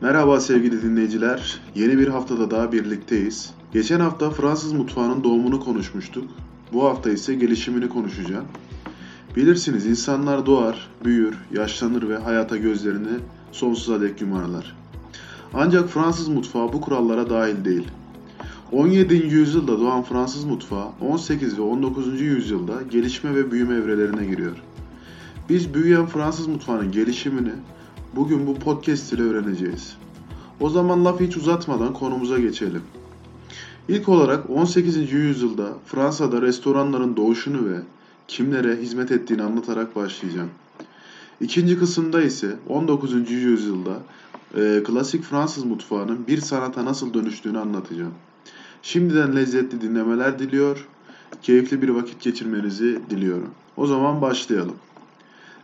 Merhaba 0.00 0.40
sevgili 0.40 0.82
dinleyiciler. 0.82 1.60
Yeni 1.74 1.98
bir 1.98 2.08
haftada 2.08 2.50
daha 2.50 2.72
birlikteyiz. 2.72 3.50
Geçen 3.72 4.00
hafta 4.00 4.30
Fransız 4.30 4.72
mutfağının 4.72 5.24
doğumunu 5.24 5.60
konuşmuştuk. 5.60 6.24
Bu 6.72 6.84
hafta 6.84 7.10
ise 7.10 7.34
gelişimini 7.34 7.88
konuşacağım. 7.88 8.44
Bilirsiniz 9.36 9.86
insanlar 9.86 10.46
doğar, 10.46 10.88
büyür, 11.04 11.34
yaşlanır 11.52 12.08
ve 12.08 12.16
hayata 12.16 12.56
gözlerini 12.56 13.18
sonsuza 13.52 14.00
dek 14.00 14.20
yumarlar. 14.20 14.76
Ancak 15.54 15.88
Fransız 15.88 16.28
mutfağı 16.28 16.72
bu 16.72 16.80
kurallara 16.80 17.30
dahil 17.30 17.64
değil. 17.64 17.88
17. 18.72 19.14
yüzyılda 19.14 19.80
doğan 19.80 20.02
Fransız 20.02 20.44
mutfağı 20.44 20.88
18 21.00 21.58
ve 21.58 21.62
19. 21.62 22.20
yüzyılda 22.20 22.82
gelişme 22.90 23.34
ve 23.34 23.50
büyüme 23.50 23.74
evrelerine 23.74 24.26
giriyor. 24.26 24.56
Biz 25.48 25.74
büyüyen 25.74 26.06
Fransız 26.06 26.46
mutfağının 26.46 26.92
gelişimini 26.92 27.52
bugün 28.16 28.46
bu 28.46 28.54
podcast 28.54 29.12
ile 29.12 29.22
öğreneceğiz. 29.22 29.96
O 30.60 30.70
zaman 30.70 31.04
lafı 31.04 31.24
hiç 31.24 31.36
uzatmadan 31.36 31.92
konumuza 31.92 32.38
geçelim. 32.38 32.82
İlk 33.88 34.08
olarak 34.08 34.50
18. 34.50 35.12
yüzyılda 35.12 35.72
Fransa'da 35.86 36.42
restoranların 36.42 37.16
doğuşunu 37.16 37.70
ve 37.70 37.80
kimlere 38.28 38.76
hizmet 38.76 39.12
ettiğini 39.12 39.42
anlatarak 39.42 39.96
başlayacağım. 39.96 40.50
İkinci 41.40 41.78
kısımda 41.78 42.22
ise 42.22 42.56
19. 42.68 43.30
yüzyılda 43.30 43.98
e, 44.54 44.82
klasik 44.86 45.22
Fransız 45.22 45.64
mutfağının 45.64 46.26
bir 46.26 46.40
sanata 46.40 46.84
nasıl 46.84 47.14
dönüştüğünü 47.14 47.58
anlatacağım. 47.58 48.14
Şimdiden 48.82 49.36
lezzetli 49.36 49.80
dinlemeler 49.80 50.38
diliyor, 50.38 50.86
keyifli 51.42 51.82
bir 51.82 51.88
vakit 51.88 52.22
geçirmenizi 52.22 53.00
diliyorum. 53.10 53.50
O 53.76 53.86
zaman 53.86 54.20
başlayalım. 54.20 54.76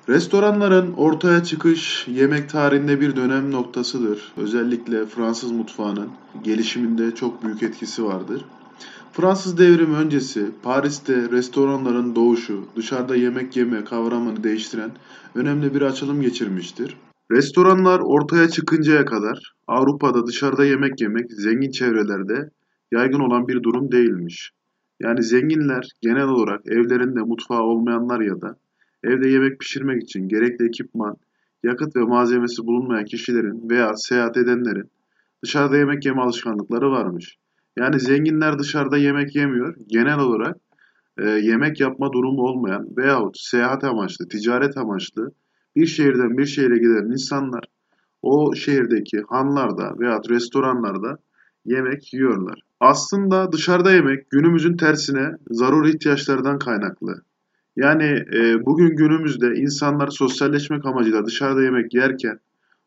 Restoranların 0.09 0.93
ortaya 0.93 1.45
çıkış 1.45 2.09
yemek 2.09 2.49
tarihinde 2.51 3.01
bir 3.01 3.17
dönem 3.17 3.53
noktasıdır. 3.53 4.33
Özellikle 4.37 5.07
Fransız 5.07 5.53
mutfağının 5.53 6.09
gelişiminde 6.45 7.15
çok 7.15 7.45
büyük 7.45 7.63
etkisi 7.63 8.05
vardır. 8.05 8.45
Fransız 9.13 9.59
devrimi 9.59 9.97
öncesi 9.97 10.51
Paris'te 10.63 11.31
restoranların 11.31 12.15
doğuşu, 12.15 12.65
dışarıda 12.77 13.17
yemek 13.17 13.57
yeme 13.57 13.85
kavramını 13.85 14.45
değiştiren 14.45 14.91
önemli 15.35 15.75
bir 15.75 15.83
açılım 15.83 16.23
geçirmiştir. 16.23 16.97
Restoranlar 17.31 18.01
ortaya 18.01 18.49
çıkıncaya 18.49 19.05
kadar 19.05 19.55
Avrupa'da 19.67 20.27
dışarıda 20.27 20.65
yemek 20.65 21.01
yemek 21.01 21.33
zengin 21.33 21.71
çevrelerde 21.71 22.51
yaygın 22.93 23.21
olan 23.21 23.49
bir 23.49 23.63
durum 23.63 23.93
değilmiş. 23.93 24.51
Yani 25.01 25.23
zenginler 25.23 25.89
genel 26.01 26.29
olarak 26.29 26.67
evlerinde 26.67 27.21
mutfağı 27.21 27.63
olmayanlar 27.63 28.21
ya 28.21 28.41
da 28.41 28.57
evde 29.05 29.29
yemek 29.29 29.61
pişirmek 29.61 30.03
için 30.03 30.29
gerekli 30.29 30.67
ekipman, 30.67 31.17
yakıt 31.63 31.97
ve 31.97 32.01
malzemesi 32.01 32.67
bulunmayan 32.67 33.05
kişilerin 33.05 33.71
veya 33.71 33.97
seyahat 33.97 34.37
edenlerin 34.37 34.91
dışarıda 35.43 35.77
yemek 35.77 36.07
yeme 36.07 36.23
alışkanlıkları 36.23 36.91
varmış. 36.91 37.37
Yani 37.79 38.01
zenginler 38.01 38.59
dışarıda 38.59 38.99
yemek 38.99 39.37
yemiyor. 39.37 39.77
Genel 39.87 40.19
olarak 40.19 40.57
e, 41.19 41.29
yemek 41.29 41.81
yapma 41.81 42.13
durumu 42.13 42.43
olmayan 42.43 42.89
veyahut 42.97 43.39
seyahat 43.39 43.85
amaçlı, 43.85 44.29
ticaret 44.29 44.77
amaçlı 44.77 45.33
bir 45.77 45.87
şehirden 45.87 46.39
bir 46.39 46.47
şehre 46.47 46.79
giden 46.79 47.13
insanlar 47.13 47.65
o 48.23 48.55
şehirdeki 48.55 49.23
hanlarda 49.29 49.99
veyahut 49.99 50.31
restoranlarda 50.31 51.19
yemek 51.65 52.15
yiyorlar. 52.15 52.61
Aslında 52.81 53.53
dışarıda 53.53 53.93
yemek 53.93 54.31
günümüzün 54.31 54.77
tersine 54.77 55.31
zaruri 55.51 55.91
ihtiyaçlardan 55.91 56.59
kaynaklı. 56.59 57.23
Yani 57.77 58.25
e, 58.35 58.67
bugün 58.67 58.97
günümüzde 58.97 59.55
insanlar 59.55 60.09
sosyalleşmek 60.09 60.87
amacıyla 60.87 61.27
dışarıda 61.27 61.63
yemek 61.63 61.95
yerken 61.95 62.39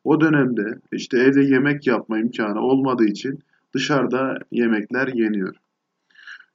o 0.03 0.21
dönemde 0.21 0.79
işte 0.91 1.17
evde 1.17 1.41
yemek 1.41 1.87
yapma 1.87 2.19
imkanı 2.19 2.59
olmadığı 2.59 3.05
için 3.05 3.39
dışarıda 3.73 4.37
yemekler 4.51 5.07
yeniyor. 5.07 5.55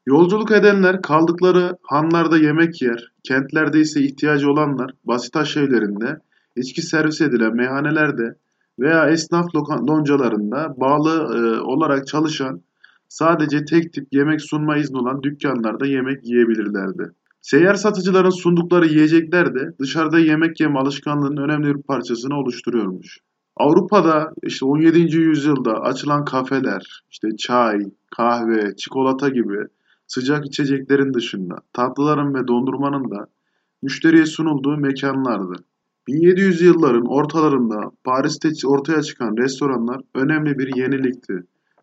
Yolculuk 0.06 0.50
edenler 0.50 1.02
kaldıkları 1.02 1.76
hanlarda 1.82 2.38
yemek 2.38 2.82
yer, 2.82 3.12
kentlerde 3.22 3.80
ise 3.80 4.00
ihtiyacı 4.00 4.50
olanlar 4.50 4.90
basit 5.04 5.36
evlerinde, 5.36 6.18
içki 6.56 6.82
servis 6.82 7.20
edilen 7.20 7.56
meyhanelerde 7.56 8.34
veya 8.78 9.08
esnaf 9.08 9.54
loncalarında 9.88 10.74
bağlı 10.76 11.10
e, 11.10 11.60
olarak 11.60 12.06
çalışan 12.06 12.62
sadece 13.08 13.64
tek 13.64 13.92
tip 13.92 14.06
yemek 14.12 14.40
sunma 14.40 14.76
izni 14.76 14.98
olan 14.98 15.22
dükkanlarda 15.22 15.86
yemek 15.86 16.24
yiyebilirlerdi. 16.24 17.12
Seyyar 17.42 17.74
satıcıların 17.74 18.30
sundukları 18.30 18.86
yiyecekler 18.86 19.54
de 19.54 19.78
dışarıda 19.78 20.18
yemek 20.18 20.60
yeme 20.60 20.78
alışkanlığının 20.78 21.42
önemli 21.42 21.74
bir 21.74 21.82
parçasını 21.82 22.38
oluşturuyormuş. 22.38 23.18
Avrupa'da 23.56 24.32
işte 24.42 24.66
17. 24.66 25.16
yüzyılda 25.16 25.80
açılan 25.80 26.24
kafeler, 26.24 27.04
işte 27.10 27.28
çay, 27.38 27.78
kahve, 28.16 28.76
çikolata 28.76 29.28
gibi 29.28 29.58
sıcak 30.06 30.46
içeceklerin 30.46 31.14
dışında 31.14 31.56
tatlıların 31.72 32.34
ve 32.34 32.48
dondurmanın 32.48 33.10
da 33.10 33.26
müşteriye 33.82 34.26
sunulduğu 34.26 34.76
mekanlardı. 34.76 35.54
1700 36.06 36.62
yılların 36.62 37.06
ortalarında 37.06 37.90
Paris'te 38.04 38.48
ortaya 38.66 39.02
çıkan 39.02 39.36
restoranlar 39.36 40.00
önemli 40.14 40.58
bir 40.58 40.76
yenilikti. 40.76 41.42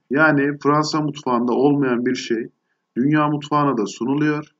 Yani 0.09 0.57
Fransa 0.63 1.01
mutfağında 1.01 1.53
olmayan 1.53 2.05
bir 2.05 2.15
şey 2.15 2.49
dünya 2.97 3.27
mutfağına 3.27 3.77
da 3.77 3.85
sunuluyor 3.85 4.56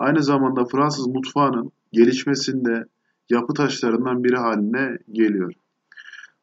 aynı 0.00 0.22
zamanda 0.22 0.64
Fransız 0.64 1.06
mutfağının 1.06 1.72
gelişmesinde 1.92 2.84
yapı 3.30 3.54
taşlarından 3.54 4.24
biri 4.24 4.36
haline 4.36 4.98
geliyor. 5.12 5.52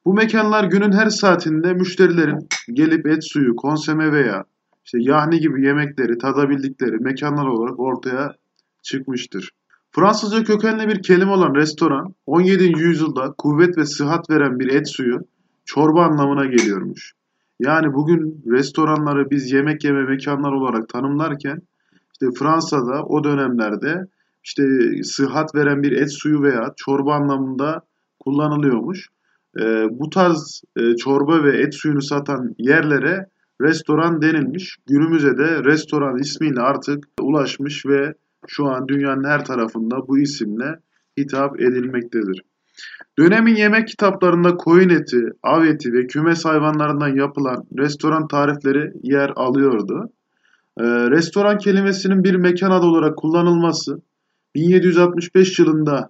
Bu 0.06 0.14
mekanlar 0.14 0.64
günün 0.64 0.92
her 0.92 1.10
saatinde 1.10 1.74
müşterilerin 1.74 2.48
gelip 2.74 3.08
et 3.08 3.24
suyu, 3.24 3.56
konseme 3.56 4.12
veya 4.12 4.44
işte 4.86 4.98
yahni 5.02 5.40
gibi 5.40 5.66
yemekleri 5.66 6.18
tadabildikleri 6.18 6.98
mekanlar 6.98 7.46
olarak 7.46 7.80
ortaya 7.80 8.36
çıkmıştır. 8.82 9.52
Fransızca 9.92 10.44
kökenli 10.44 10.88
bir 10.88 11.02
kelime 11.02 11.32
olan 11.32 11.56
restoran 11.56 12.14
17. 12.26 12.64
yüzyılda 12.64 13.34
kuvvet 13.38 13.78
ve 13.78 13.86
sıhhat 13.86 14.30
veren 14.30 14.60
bir 14.60 14.74
et 14.74 14.90
suyu 14.90 15.20
çorba 15.66 16.06
anlamına 16.06 16.46
geliyormuş. 16.46 17.14
Yani 17.60 17.94
bugün 17.94 18.44
restoranları 18.52 19.30
biz 19.30 19.52
yemek 19.52 19.84
yeme 19.84 20.04
mekanlar 20.04 20.52
olarak 20.52 20.90
tanımlarken 20.90 21.62
işte 22.22 22.40
Fransa'da 22.40 23.04
o 23.04 23.24
dönemlerde 23.24 24.08
işte 24.44 24.64
sıhhat 25.04 25.56
veren 25.56 25.84
bir 25.84 25.92
et 25.92 26.12
suyu 26.12 26.42
veya 26.42 26.74
çorba 26.78 27.14
anlamında 27.14 27.82
kullanılıyormuş. 28.20 29.08
E, 29.60 29.64
bu 29.92 30.10
tarz 30.10 30.62
e, 30.76 30.96
çorba 30.96 31.44
ve 31.44 31.58
et 31.58 31.76
suyunu 31.76 32.02
satan 32.02 32.56
yerlere 32.58 33.26
restoran 33.62 34.22
denilmiş. 34.22 34.78
Günümüze 34.88 35.38
de 35.38 35.64
restoran 35.64 36.18
ismiyle 36.18 36.62
artık 36.62 37.06
ulaşmış 37.22 37.86
ve 37.86 38.14
şu 38.48 38.66
an 38.66 38.88
dünyanın 38.88 39.24
her 39.24 39.46
tarafında 39.46 40.08
bu 40.08 40.20
isimle 40.20 40.80
hitap 41.20 41.62
edilmektedir. 41.62 42.42
Dönemin 43.20 43.56
yemek 43.56 43.88
kitaplarında 43.88 44.56
koyun 44.56 44.90
eti, 44.90 45.22
av 45.44 45.64
eti 45.64 45.94
ve 45.94 46.08
kümes 46.08 46.46
hayvanlarından 46.46 47.16
yapılan 47.16 47.64
restoran 47.78 48.28
tarifleri 48.28 48.92
yer 49.04 49.32
alıyordu. 49.36 50.12
Ee, 50.80 50.84
restoran 50.84 51.58
kelimesinin 51.58 52.24
bir 52.24 52.36
mekan 52.36 52.72
adı 52.72 52.86
olarak 52.86 53.18
kullanılması 53.18 54.02
1765 54.56 55.60
yılında 55.60 56.10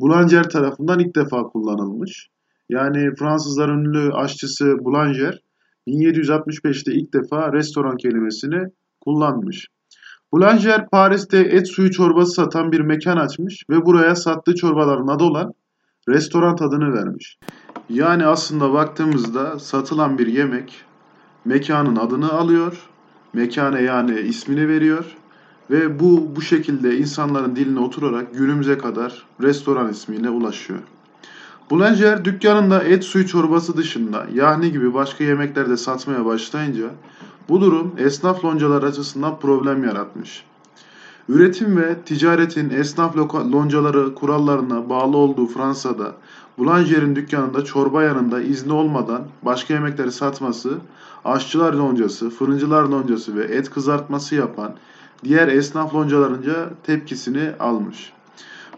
Boulanger 0.00 0.50
tarafından 0.50 0.98
ilk 0.98 1.16
defa 1.16 1.42
kullanılmış. 1.42 2.28
Yani 2.68 3.14
Fransızların 3.18 3.84
ünlü 3.84 4.12
aşçısı 4.12 4.76
Boulanger 4.84 5.42
1765'te 5.88 6.92
ilk 6.92 7.14
defa 7.14 7.52
restoran 7.52 7.96
kelimesini 7.96 8.68
kullanmış. 9.00 9.68
Boulanger 10.32 10.88
Paris'te 10.88 11.38
et 11.38 11.68
suyu 11.68 11.90
çorbası 11.90 12.32
satan 12.32 12.72
bir 12.72 12.80
mekan 12.80 13.16
açmış 13.16 13.64
ve 13.70 13.86
buraya 13.86 14.14
sattığı 14.16 14.54
çorbaların 14.54 15.06
adı 15.06 15.24
olan 15.24 15.52
restoran 16.08 16.56
tadını 16.56 16.92
vermiş. 16.92 17.38
Yani 17.90 18.26
aslında 18.26 18.72
baktığımızda 18.72 19.58
satılan 19.58 20.18
bir 20.18 20.26
yemek 20.26 20.84
mekanın 21.44 21.96
adını 21.96 22.32
alıyor 22.32 22.88
mekane 23.32 23.82
yani 23.82 24.20
ismini 24.20 24.68
veriyor 24.68 25.04
ve 25.70 26.00
bu 26.00 26.36
bu 26.36 26.42
şekilde 26.42 26.98
insanların 26.98 27.56
diline 27.56 27.80
oturarak 27.80 28.34
günümüze 28.34 28.78
kadar 28.78 29.26
restoran 29.42 29.90
ismiyle 29.90 30.30
ulaşıyor. 30.30 30.80
Boulanger 31.70 32.24
dükkanında 32.24 32.82
et 32.82 33.04
suyu 33.04 33.26
çorbası 33.26 33.76
dışında 33.76 34.26
yahni 34.34 34.72
gibi 34.72 34.94
başka 34.94 35.24
yemekler 35.24 35.70
de 35.70 35.76
satmaya 35.76 36.24
başlayınca 36.24 36.90
bu 37.48 37.60
durum 37.60 37.94
esnaf 37.98 38.44
loncalar 38.44 38.82
açısından 38.82 39.38
problem 39.40 39.84
yaratmış. 39.84 40.44
Üretim 41.28 41.76
ve 41.76 41.94
ticaretin 42.04 42.70
esnaf 42.70 43.16
loncaları 43.52 44.14
kurallarına 44.14 44.88
bağlı 44.88 45.16
olduğu 45.16 45.46
Fransa'da 45.46 46.12
Boulanger'in 46.58 47.16
dükkanında 47.16 47.64
çorba 47.64 48.02
yanında 48.02 48.40
izni 48.40 48.72
olmadan 48.72 49.22
başka 49.42 49.74
yemekleri 49.74 50.12
satması, 50.12 50.78
aşçılar 51.24 51.72
loncası, 51.72 52.30
fırıncılar 52.30 52.82
loncası 52.82 53.36
ve 53.36 53.44
et 53.44 53.70
kızartması 53.70 54.34
yapan 54.34 54.74
diğer 55.24 55.48
esnaf 55.48 55.94
loncalarınca 55.94 56.70
tepkisini 56.82 57.50
almış. 57.60 58.12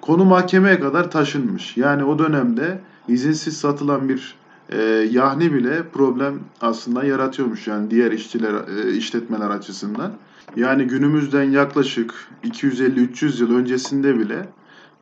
Konu 0.00 0.24
mahkemeye 0.24 0.80
kadar 0.80 1.10
taşınmış. 1.10 1.76
Yani 1.76 2.04
o 2.04 2.18
dönemde 2.18 2.80
izinsiz 3.08 3.56
satılan 3.56 4.08
bir 4.08 4.34
e, 4.68 4.82
yahni 5.10 5.54
bile 5.54 5.82
problem 5.92 6.34
aslında 6.60 7.04
yaratıyormuş 7.04 7.66
yani 7.66 7.90
diğer 7.90 8.12
işçiler 8.12 8.54
e, 8.54 8.92
işletmeler 8.92 9.50
açısından. 9.50 10.12
Yani 10.56 10.84
günümüzden 10.84 11.50
yaklaşık 11.50 12.14
250-300 12.44 13.40
yıl 13.40 13.54
öncesinde 13.54 14.18
bile 14.18 14.48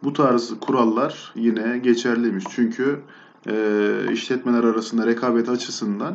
bu 0.02 0.12
tarz 0.12 0.52
kurallar 0.60 1.32
yine 1.34 1.78
geçerliymiş. 1.78 2.44
Çünkü 2.50 3.00
e, 3.46 4.12
işletmeler 4.12 4.64
arasında 4.64 5.06
rekabet 5.06 5.48
açısından 5.48 6.14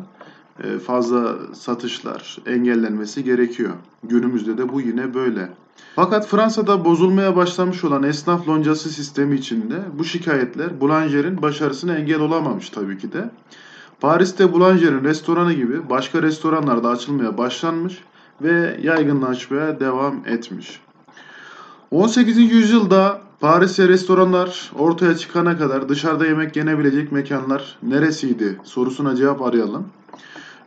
e, 0.63 0.79
fazla 0.79 1.35
satışlar 1.53 2.37
engellenmesi 2.45 3.23
gerekiyor. 3.23 3.73
Günümüzde 4.03 4.57
de 4.57 4.69
bu 4.69 4.81
yine 4.81 5.13
böyle. 5.13 5.49
Fakat 5.95 6.27
Fransa'da 6.27 6.85
bozulmaya 6.85 7.35
başlamış 7.35 7.83
olan 7.83 8.03
esnaf 8.03 8.47
loncası 8.47 8.89
sistemi 8.89 9.35
içinde 9.35 9.81
bu 9.99 10.03
şikayetler 10.03 10.81
Boulanger'in 10.81 11.41
başarısına 11.41 11.95
engel 11.95 12.19
olamamış 12.19 12.69
tabii 12.69 12.97
ki 12.97 13.13
de. 13.13 13.31
Paris'te 14.01 14.53
Boulanger'in 14.53 15.03
restoranı 15.03 15.53
gibi 15.53 15.89
başka 15.89 16.21
restoranlar 16.21 16.83
da 16.83 16.89
açılmaya 16.89 17.37
başlanmış 17.37 18.03
ve 18.41 18.79
yaygınlaşmaya 18.81 19.79
devam 19.79 20.23
etmiş. 20.27 20.79
18. 21.91 22.37
yüzyılda 22.37 23.21
Paris'te 23.39 23.87
restoranlar 23.87 24.71
ortaya 24.75 25.17
çıkana 25.17 25.57
kadar 25.57 25.89
dışarıda 25.89 26.25
yemek 26.25 26.55
yenebilecek 26.55 27.11
mekanlar 27.11 27.77
neresiydi 27.83 28.59
sorusuna 28.63 29.15
cevap 29.15 29.41
arayalım. 29.41 29.87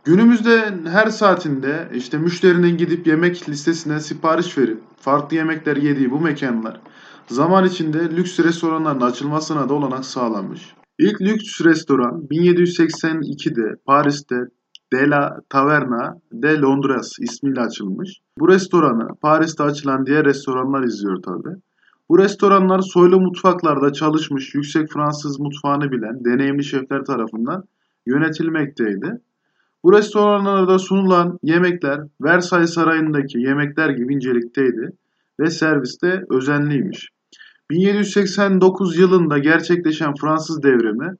Günümüzde 0.03 0.73
her 0.85 1.07
saatinde 1.07 1.89
işte 1.95 2.17
müşterinin 2.17 2.77
gidip 2.77 3.07
yemek 3.07 3.49
listesine 3.49 3.99
sipariş 3.99 4.57
verip 4.57 4.79
farklı 4.99 5.37
yemekler 5.37 5.77
yediği 5.77 6.11
bu 6.11 6.19
mekanlar 6.19 6.81
zaman 7.27 7.65
içinde 7.65 7.99
lüks 7.99 8.39
restoranların 8.39 9.01
açılmasına 9.01 9.69
da 9.69 9.73
olanak 9.73 10.05
sağlanmış. 10.05 10.73
İlk 10.99 11.21
lüks 11.21 11.61
restoran 11.61 12.27
1782'de 12.31 13.75
Paris'te 13.85 14.35
De 14.93 15.09
Taverna 15.49 16.19
de 16.31 16.59
Londres 16.59 17.15
ismiyle 17.19 17.61
açılmış. 17.61 18.19
Bu 18.39 18.47
restoranı 18.47 19.07
Paris'te 19.21 19.63
açılan 19.63 20.05
diğer 20.05 20.25
restoranlar 20.25 20.83
izliyor 20.83 21.21
tabi. 21.21 21.49
Bu 22.09 22.19
restoranlar 22.19 22.79
soylu 22.79 23.19
mutfaklarda 23.19 23.93
çalışmış 23.93 24.55
yüksek 24.55 24.91
Fransız 24.91 25.39
mutfağını 25.39 25.91
bilen 25.91 26.25
deneyimli 26.25 26.63
şefler 26.63 27.05
tarafından 27.05 27.63
yönetilmekteydi. 28.05 29.21
Bu 29.83 29.93
restoranlarda 29.93 30.79
sunulan 30.79 31.39
yemekler 31.43 31.99
Versailles 32.21 32.73
Sarayı'ndaki 32.73 33.39
yemekler 33.39 33.89
gibi 33.89 34.13
incelikteydi 34.13 34.89
ve 35.39 35.49
serviste 35.49 36.23
özenliymiş. 36.29 37.09
1789 37.69 38.97
yılında 38.97 39.37
gerçekleşen 39.37 40.13
Fransız 40.21 40.63
devrimi 40.63 41.15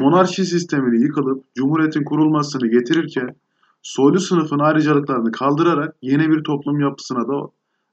monarşi 0.00 0.44
sistemini 0.44 1.02
yıkılıp 1.02 1.54
cumhuriyetin 1.54 2.04
kurulmasını 2.04 2.68
getirirken 2.68 3.36
soylu 3.82 4.20
sınıfın 4.20 4.58
ayrıcalıklarını 4.58 5.32
kaldırarak 5.32 5.96
yeni 6.02 6.30
bir 6.30 6.44
toplum 6.44 6.80
yapısına 6.80 7.28
da 7.28 7.48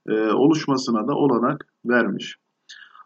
e, 0.07 0.31
oluşmasına 0.31 1.07
da 1.07 1.13
olanak 1.13 1.67
vermiş. 1.85 2.35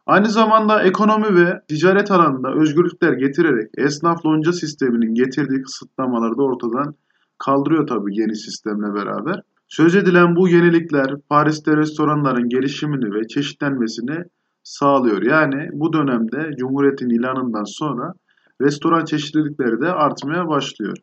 Aynı 0.05 0.29
zamanda 0.29 0.83
ekonomi 0.83 1.35
ve 1.35 1.61
ticaret 1.67 2.11
alanında 2.11 2.53
özgürlükler 2.53 3.13
getirerek 3.13 3.69
esnaf 3.77 4.25
lonca 4.25 4.53
sisteminin 4.53 5.13
getirdiği 5.13 5.61
kısıtlamaları 5.61 6.37
da 6.37 6.43
ortadan 6.43 6.95
kaldırıyor 7.37 7.87
tabii 7.87 8.19
yeni 8.19 8.35
sistemle 8.35 8.93
beraber. 8.93 9.41
Söz 9.67 9.95
edilen 9.95 10.35
bu 10.35 10.47
yenilikler 10.47 11.15
Paris'te 11.29 11.77
restoranların 11.77 12.49
gelişimini 12.49 13.13
ve 13.13 13.27
çeşitlenmesini 13.27 14.23
sağlıyor. 14.63 15.21
Yani 15.21 15.69
bu 15.73 15.93
dönemde 15.93 16.51
Cumhuriyet'in 16.57 17.09
ilanından 17.09 17.63
sonra 17.63 18.13
restoran 18.61 19.05
çeşitlilikleri 19.05 19.81
de 19.81 19.91
artmaya 19.91 20.47
başlıyor. 20.47 20.97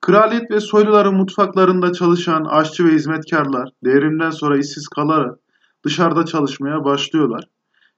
Kraliyet 0.00 0.50
ve 0.50 0.60
soyluların 0.60 1.14
mutfaklarında 1.14 1.92
çalışan 1.92 2.44
aşçı 2.44 2.84
ve 2.84 2.92
hizmetkarlar 2.92 3.68
devrimden 3.84 4.30
sonra 4.30 4.58
işsiz 4.58 4.88
kalarak 4.88 5.38
dışarıda 5.84 6.24
çalışmaya 6.24 6.84
başlıyorlar. 6.84 7.44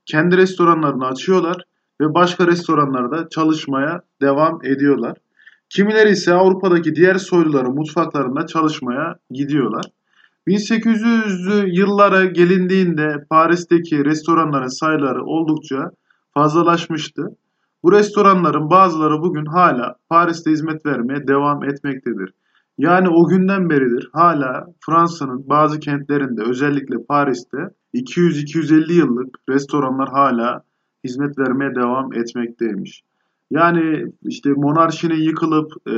Kendi 0.07 0.37
restoranlarını 0.37 1.07
açıyorlar 1.07 1.65
ve 2.01 2.15
başka 2.15 2.47
restoranlarda 2.47 3.29
çalışmaya 3.29 4.01
devam 4.23 4.65
ediyorlar. 4.65 5.17
Kimileri 5.69 6.11
ise 6.11 6.35
Avrupa'daki 6.35 6.95
diğer 6.95 7.15
soyluların 7.15 7.75
mutfaklarında 7.75 8.47
çalışmaya 8.47 9.17
gidiyorlar. 9.31 9.85
1800'lü 10.49 11.71
yıllara 11.79 12.25
gelindiğinde 12.25 13.27
Paris'teki 13.31 14.05
restoranların 14.05 14.69
sayıları 14.69 15.25
oldukça 15.25 15.91
fazlalaşmıştı. 16.35 17.37
Bu 17.83 17.93
restoranların 17.93 18.71
bazıları 18.71 19.23
bugün 19.23 19.47
hala 19.47 19.97
Paris'te 20.09 20.51
hizmet 20.51 20.87
vermeye 20.87 21.27
devam 21.27 21.65
etmektedir. 21.65 22.33
Yani 22.79 23.09
o 23.09 23.29
günden 23.29 23.71
beridir 23.71 24.11
hala 24.13 24.67
Fransa'nın 24.81 25.49
bazı 25.49 25.81
kentlerinde 25.81 26.43
özellikle 26.43 27.05
Paris'te 27.09 27.59
200-250 27.95 28.93
yıllık 28.93 29.39
restoranlar 29.49 30.09
hala 30.09 30.63
hizmet 31.05 31.39
vermeye 31.39 31.75
devam 31.75 32.13
etmekteymiş. 32.13 33.03
Yani 33.51 34.13
işte 34.25 34.51
monarşinin 34.57 35.23
yıkılıp 35.23 35.73
e, 35.87 35.93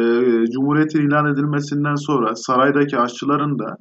cumhuriyetin 0.50 1.08
ilan 1.08 1.26
edilmesinden 1.32 1.94
sonra 1.94 2.36
saraydaki 2.36 2.98
aşçıların 2.98 3.58
da 3.58 3.76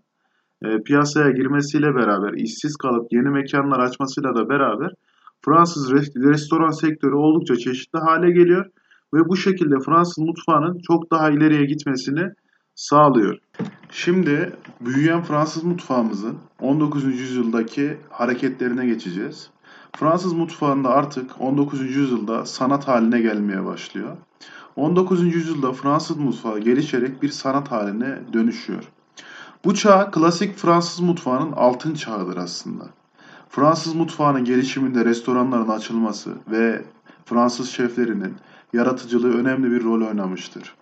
e, 0.66 0.84
piyasaya 0.84 1.32
girmesiyle 1.32 1.96
beraber 1.96 2.34
işsiz 2.34 2.78
kalıp 2.78 3.14
yeni 3.14 3.30
mekanlar 3.30 3.80
açmasıyla 3.80 4.36
da 4.36 4.50
beraber 4.50 4.92
Fransız 5.46 5.92
restoran 6.16 6.72
sektörü 6.72 7.16
oldukça 7.16 7.56
çeşitli 7.56 8.00
hale 8.00 8.32
geliyor 8.32 8.66
ve 9.14 9.30
bu 9.30 9.38
şekilde 9.38 9.80
Fransız 9.80 10.18
mutfağının 10.18 10.80
çok 10.88 11.12
daha 11.12 11.30
ileriye 11.30 11.66
gitmesini 11.66 12.34
sağlıyor. 12.76 13.38
Şimdi 13.92 14.54
büyüyen 14.82 15.24
Fransız 15.24 15.64
mutfağımızın 15.64 16.38
19. 16.60 17.04
yüzyıldaki 17.04 17.98
hareketlerine 18.10 18.86
geçeceğiz. 18.86 19.50
Fransız 19.96 20.34
mutfağında 20.34 20.90
artık 20.90 21.42
19. 21.42 21.96
yüzyılda 21.96 22.46
sanat 22.46 22.88
haline 22.88 23.22
gelmeye 23.22 23.66
başlıyor. 23.66 24.18
19. 24.76 25.36
yüzyılda 25.36 25.72
Fransız 25.72 26.18
mutfağı 26.18 26.60
gelişerek 26.60 27.24
bir 27.24 27.30
sanat 27.30 27.72
haline 27.72 28.20
dönüşüyor. 28.34 28.84
Bu 29.66 29.76
çağ 29.76 30.12
klasik 30.12 30.58
Fransız 30.58 31.00
mutfağının 31.00 31.52
altın 31.52 31.94
çağıdır 31.94 32.38
aslında. 32.38 33.01
Fransız 33.52 33.96
mutfağının 33.96 34.46
gelişiminde 34.46 35.06
restoranların 35.06 35.70
açılması 35.70 36.32
ve 36.52 36.82
Fransız 37.26 37.70
şeflerinin 37.70 38.34
yaratıcılığı 38.74 39.34
önemli 39.34 39.72
bir 39.72 39.84
rol 39.84 40.08
oynamıştır. 40.08 40.76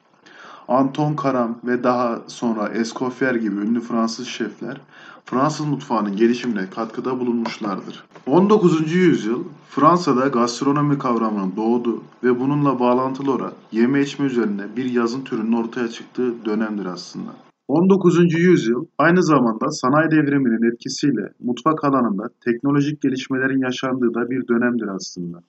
Anton 0.67 1.15
Karam 1.15 1.57
ve 1.63 1.83
daha 1.83 2.19
sonra 2.27 2.69
Escoffier 2.69 3.35
gibi 3.35 3.55
ünlü 3.55 3.81
Fransız 3.81 4.27
şefler 4.27 4.81
Fransız 5.25 5.65
mutfağının 5.65 6.15
gelişimine 6.15 6.69
katkıda 6.69 7.19
bulunmuşlardır. 7.19 8.03
19. 8.27 8.91
yüzyıl 8.91 9.43
Fransa'da 9.69 10.27
gastronomi 10.27 10.97
kavramının 10.97 11.53
doğdu 11.55 12.03
ve 12.23 12.39
bununla 12.39 12.79
bağlantılı 12.79 13.31
olarak 13.31 13.53
yeme 13.71 14.01
içme 14.01 14.25
üzerine 14.25 14.63
bir 14.77 14.85
yazın 14.85 15.21
türünün 15.21 15.53
ortaya 15.53 15.87
çıktığı 15.87 16.45
dönemdir 16.45 16.85
aslında. 16.85 17.48
19. 17.69 18.33
yüzyıl 18.33 18.85
aynı 18.97 19.23
zamanda 19.23 19.71
sanayi 19.71 20.11
devriminin 20.11 20.71
etkisiyle 20.71 21.33
mutfak 21.39 21.83
alanında 21.83 22.29
teknolojik 22.45 23.01
gelişmelerin 23.01 23.61
yaşandığı 23.61 24.13
da 24.13 24.29
bir 24.29 24.47
dönemdir 24.47 24.87
aslında. 24.87 25.43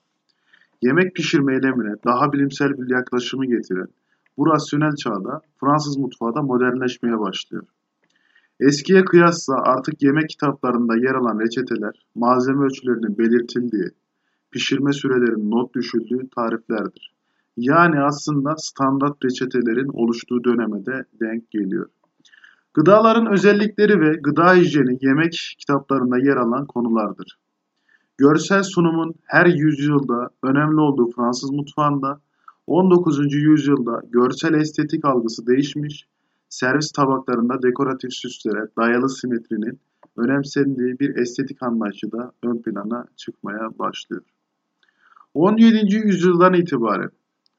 Yemek 0.81 1.15
pişirme 1.15 1.53
eylemine 1.53 1.95
daha 2.05 2.33
bilimsel 2.33 2.69
bir 2.69 2.89
yaklaşımı 2.89 3.45
getiren 3.45 3.87
bu 4.37 4.47
rasyonel 4.47 4.95
çağda 4.95 5.41
Fransız 5.59 5.97
mutfağı 5.97 6.35
da 6.35 6.41
modernleşmeye 6.41 7.19
başlıyor. 7.19 7.63
Eskiye 8.59 9.05
kıyasla 9.05 9.55
artık 9.55 10.03
yemek 10.03 10.29
kitaplarında 10.29 10.97
yer 10.97 11.15
alan 11.15 11.39
reçeteler, 11.39 12.05
malzeme 12.15 12.65
ölçülerinin 12.65 13.17
belirtildiği, 13.17 13.89
pişirme 14.51 14.93
sürelerinin 14.93 15.51
not 15.51 15.75
düşüldüğü 15.75 16.29
tariflerdir. 16.35 17.13
Yani 17.57 17.99
aslında 17.99 18.53
standart 18.57 19.25
reçetelerin 19.25 19.89
oluştuğu 19.93 20.43
döneme 20.43 20.85
de 20.85 21.05
denk 21.21 21.51
geliyor. 21.51 21.89
Gıdaların 22.73 23.31
özellikleri 23.33 24.01
ve 24.01 24.13
gıda 24.23 24.53
hijyeni 24.53 24.97
yemek 25.01 25.55
kitaplarında 25.59 26.17
yer 26.17 26.37
alan 26.37 26.65
konulardır. 26.65 27.37
Görsel 28.17 28.63
sunumun 28.63 29.15
her 29.25 29.45
yüzyılda 29.45 30.29
önemli 30.43 30.81
olduğu 30.81 31.11
Fransız 31.11 31.51
mutfağında 31.51 32.21
19. 32.67 33.33
yüzyılda 33.33 34.01
görsel 34.09 34.53
estetik 34.53 35.05
algısı 35.05 35.47
değişmiş, 35.47 36.07
servis 36.49 36.91
tabaklarında 36.91 37.61
dekoratif 37.61 38.13
süslere 38.13 38.67
dayalı 38.77 39.09
simetrinin 39.09 39.79
önemsendiği 40.17 40.99
bir 40.99 41.15
estetik 41.15 41.63
anlayışı 41.63 42.11
da 42.11 42.31
ön 42.43 42.61
plana 42.61 43.05
çıkmaya 43.17 43.69
başlıyor. 43.79 44.21
17. 45.33 45.95
yüzyıldan 45.95 46.53
itibaren 46.53 47.09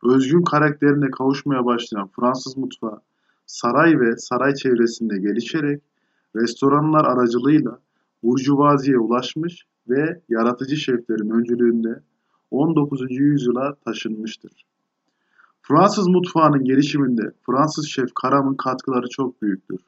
özgün 0.04 0.42
karakterine 0.42 1.11
kavuşmaya 1.11 1.64
başlayan 1.64 2.11
Fransız 2.16 2.57
mutfağı 2.57 3.00
saray 3.46 4.00
ve 4.00 4.16
saray 4.16 4.54
çevresinde 4.54 5.18
gelişerek 5.18 5.82
restoranlar 6.37 7.04
aracılığıyla 7.04 7.78
burjuvaziye 8.22 8.99
ulaşmış 8.99 9.66
ve 9.88 10.20
yaratıcı 10.28 10.76
şeflerin 10.76 11.30
öncülüğünde 11.30 12.02
19. 12.50 13.00
yüzyıla 13.11 13.75
taşınmıştır. 13.75 14.52
Fransız 15.62 16.08
mutfağının 16.08 16.64
gelişiminde 16.64 17.32
Fransız 17.46 17.87
şef 17.87 18.08
Caram'ın 18.22 18.54
katkıları 18.54 19.08
çok 19.08 19.42
büyüktür. 19.42 19.80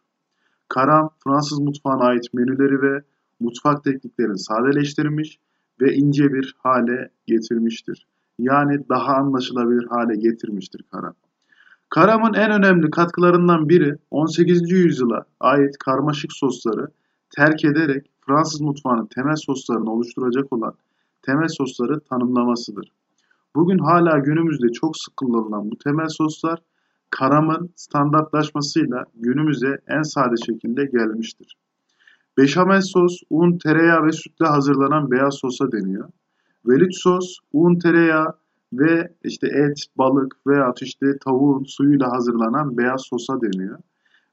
Caram, 0.75 1.11
Fransız 1.25 1.59
mutfağına 1.59 2.05
ait 2.05 2.35
menüleri 2.35 2.83
ve 2.83 3.03
mutfak 3.41 3.85
tekniklerini 3.85 4.39
sadeleştirmiş 4.39 5.39
ve 5.81 5.95
ince 5.95 6.33
bir 6.33 6.57
hale 6.59 7.11
getirmiştir. 7.27 8.07
Yani 8.39 8.89
daha 8.89 9.15
anlaşılabilir 9.15 9.87
hale 9.87 10.17
getirmiştir 10.17 10.85
Caram. 10.95 11.15
Caram'ın 11.95 12.35
en 12.35 12.51
önemli 12.51 12.91
katkılarından 12.91 13.69
biri 13.69 13.97
18. 14.11 14.71
yüzyıla 14.71 15.25
ait 15.41 15.79
karmaşık 15.79 16.33
sosları 16.33 16.87
terk 17.37 17.65
ederek 17.65 18.07
Fransız 18.27 18.61
mutfağının 18.61 19.07
temel 19.07 19.37
soslarını 19.37 19.93
oluşturacak 19.93 20.53
olan 20.53 20.75
temel 21.23 21.49
sosları 21.49 22.01
tanımlamasıdır. 22.01 22.89
Bugün 23.55 23.79
hala 23.79 24.19
günümüzde 24.19 24.69
çok 24.73 24.97
sık 24.97 25.17
kullanılan 25.17 25.71
bu 25.71 25.79
temel 25.79 26.09
soslar 26.09 26.59
karamın 27.11 27.71
standartlaşmasıyla 27.77 29.05
günümüze 29.15 29.79
en 29.89 30.03
sade 30.03 30.37
şekilde 30.47 30.85
gelmiştir. 30.85 31.57
Beşamel 32.39 32.83
sos, 32.83 33.21
un, 33.31 33.59
tereyağı 33.59 34.07
ve 34.07 34.13
sütle 34.13 34.47
hazırlanan 34.47 35.11
beyaz 35.11 35.35
sosa 35.35 35.73
deniyor. 35.73 36.09
Velut 36.67 36.95
sos, 36.95 37.37
un, 37.53 37.79
tereyağı 37.79 38.35
ve 38.79 39.09
işte 39.25 39.47
et, 39.47 39.85
balık 39.99 40.37
veya 40.47 40.75
işte 40.81 41.07
tavuğun 41.25 41.65
suyuyla 41.65 42.13
hazırlanan 42.13 42.77
beyaz 42.77 43.03
sosa 43.03 43.41
deniyor. 43.41 43.79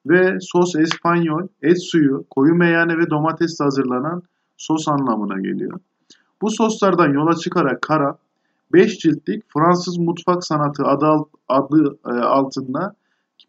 Ve 0.06 0.38
sos 0.42 0.76
espanyol, 0.76 1.48
et 1.62 1.84
suyu, 1.84 2.26
koyu 2.30 2.56
meyane 2.56 2.98
ve 2.98 3.10
domatesle 3.10 3.66
hazırlanan 3.66 4.24
sos 4.58 4.88
anlamına 4.88 5.40
geliyor. 5.40 5.80
Bu 6.42 6.50
soslardan 6.50 7.14
yola 7.14 7.36
çıkarak 7.36 7.82
Kara 7.82 8.18
5 8.74 9.00
ciltlik 9.00 9.44
Fransız 9.54 9.98
Mutfak 9.98 10.44
Sanatı 10.44 10.84
adı, 10.84 11.26
adı 11.48 11.98
e, 12.06 12.10
altında 12.10 12.96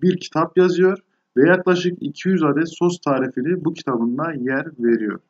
bir 0.02 0.16
kitap 0.16 0.58
yazıyor 0.58 0.98
ve 1.36 1.48
yaklaşık 1.48 2.02
200 2.02 2.42
adet 2.42 2.68
sos 2.78 2.98
tarifini 3.00 3.64
bu 3.64 3.74
kitabında 3.74 4.32
yer 4.32 4.66
veriyor. 4.78 5.20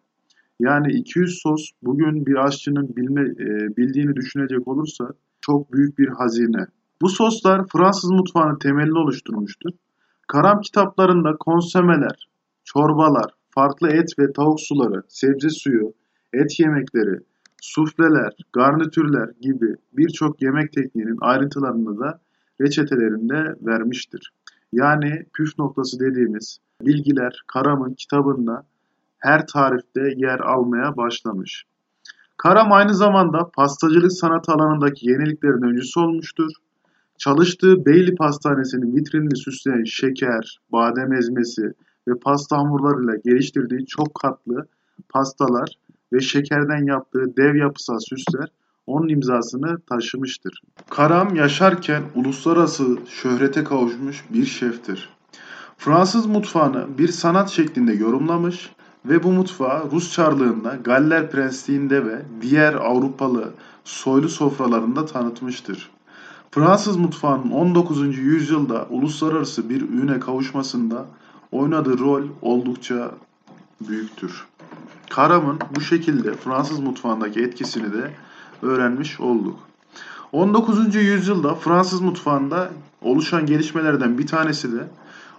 Yani 0.60 0.92
200 0.92 1.40
sos 1.42 1.70
bugün 1.82 2.26
bir 2.26 2.46
aşçının 2.46 2.96
bilme, 2.96 3.20
e, 3.20 3.76
bildiğini 3.76 4.16
düşünecek 4.16 4.68
olursa 4.68 5.08
çok 5.42 5.72
büyük 5.72 5.98
bir 5.98 6.08
hazine. 6.08 6.66
Bu 7.02 7.08
soslar 7.08 7.66
Fransız 7.72 8.10
mutfağının 8.10 8.58
temelini 8.58 8.98
oluşturmuştur. 8.98 9.70
Karam 10.28 10.60
kitaplarında 10.60 11.36
konsemeler, 11.40 12.28
çorbalar, 12.64 13.34
farklı 13.50 13.88
et 13.88 14.08
ve 14.18 14.32
tavuk 14.32 14.60
suları, 14.60 15.02
sebze 15.08 15.50
suyu, 15.50 15.94
et 16.32 16.60
yemekleri, 16.60 17.20
sufleler, 17.62 18.32
garnitürler 18.52 19.30
gibi 19.40 19.74
birçok 19.92 20.42
yemek 20.42 20.72
tekniğinin 20.72 21.18
ayrıntılarını 21.20 21.98
da 21.98 22.20
reçetelerinde 22.60 23.56
vermiştir. 23.66 24.32
Yani 24.72 25.26
püf 25.34 25.58
noktası 25.58 26.00
dediğimiz 26.00 26.58
bilgiler 26.82 27.42
Karam'ın 27.46 27.94
kitabında 27.94 28.66
her 29.18 29.46
tarifte 29.46 30.00
yer 30.16 30.40
almaya 30.40 30.96
başlamış. 30.96 31.64
Karam 32.36 32.72
aynı 32.72 32.94
zamanda 32.94 33.50
pastacılık 33.50 34.12
sanatı 34.12 34.52
alanındaki 34.52 35.10
yeniliklerin 35.10 35.62
öncüsü 35.62 36.00
olmuştur. 36.00 36.50
Çalıştığı 37.18 37.86
Beyli 37.86 38.14
Pastanesi'nin 38.14 38.96
vitrinini 38.96 39.36
süsleyen 39.36 39.84
şeker, 39.84 40.60
badem 40.72 41.12
ezmesi 41.12 41.72
ve 42.08 42.12
pasta 42.24 42.58
hamurlarıyla 42.58 43.16
geliştirdiği 43.24 43.86
çok 43.86 44.14
katlı 44.14 44.66
pastalar 45.08 45.68
ve 46.12 46.20
şekerden 46.20 46.86
yaptığı 46.86 47.36
dev 47.36 47.54
yapısal 47.54 47.98
süsler 47.98 48.48
onun 48.86 49.08
imzasını 49.08 49.80
taşımıştır. 49.80 50.62
Karam 50.90 51.34
yaşarken 51.34 52.02
uluslararası 52.14 52.98
şöhrete 53.08 53.64
kavuşmuş 53.64 54.24
bir 54.30 54.44
şeftir. 54.44 55.08
Fransız 55.78 56.26
mutfağını 56.26 56.98
bir 56.98 57.08
sanat 57.08 57.50
şeklinde 57.50 57.92
yorumlamış 57.92 58.70
ve 59.04 59.22
bu 59.22 59.32
mutfağı 59.32 59.90
Rus 59.90 60.12
Çarlığında, 60.12 60.76
Galler 60.84 61.30
Prensliğinde 61.30 62.06
ve 62.06 62.22
diğer 62.40 62.74
Avrupalı 62.74 63.50
soylu 63.84 64.28
sofralarında 64.28 65.06
tanıtmıştır. 65.06 65.90
Fransız 66.50 66.96
mutfağının 66.96 67.50
19. 67.50 68.18
yüzyılda 68.18 68.86
uluslararası 68.90 69.68
bir 69.68 69.80
üne 69.80 70.20
kavuşmasında 70.20 71.06
oynadığı 71.52 71.98
rol 71.98 72.22
oldukça 72.42 73.10
büyüktür. 73.88 74.46
Karam'ın 75.10 75.58
bu 75.76 75.80
şekilde 75.80 76.34
Fransız 76.34 76.78
mutfağındaki 76.78 77.40
etkisini 77.40 77.92
de 77.92 78.10
öğrenmiş 78.62 79.20
olduk. 79.20 79.58
19. 80.32 80.94
yüzyılda 80.94 81.54
Fransız 81.54 82.00
mutfağında 82.00 82.70
oluşan 83.02 83.46
gelişmelerden 83.46 84.18
bir 84.18 84.26
tanesi 84.26 84.72
de 84.72 84.88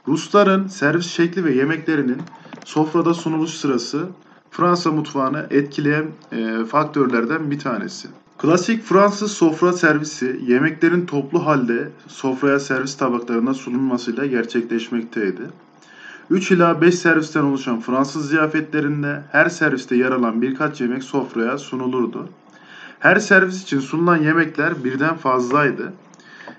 Rusların 0.08 0.68
servis 0.68 1.08
şekli 1.08 1.46
ve 1.46 1.54
yemeklerinin 1.54 2.22
sofrada 2.66 3.14
sunuluş 3.14 3.52
sırası 3.52 4.08
Fransa 4.52 4.92
mutfağını 4.92 5.48
etkileyen 5.50 6.06
e, 6.32 6.66
faktörlerden 6.66 7.52
bir 7.52 7.60
tanesi. 7.60 8.08
Klasik 8.38 8.84
Fransız 8.84 9.32
sofra 9.32 9.74
servisi 9.74 10.40
yemeklerin 10.48 11.06
toplu 11.06 11.46
halde 11.46 11.90
sofraya 12.08 12.60
servis 12.60 12.98
tabaklarına 12.98 13.54
sunulmasıyla 13.54 14.26
gerçekleşmekteydi. 14.26 15.42
3 16.30 16.52
ila 16.52 16.82
5 16.82 16.96
servisten 16.96 17.44
oluşan 17.44 17.80
Fransız 17.80 18.30
ziyafetlerinde 18.30 19.24
her 19.32 19.50
serviste 19.50 19.96
yer 19.96 20.12
alan 20.12 20.42
birkaç 20.42 20.82
yemek 20.82 21.04
sofraya 21.04 21.58
sunulurdu. 21.58 22.30
Her 23.00 23.20
servis 23.20 23.64
için 23.64 23.80
sunulan 23.80 24.18
yemekler 24.18 24.84
birden 24.84 25.16
fazlaydı. 25.16 25.94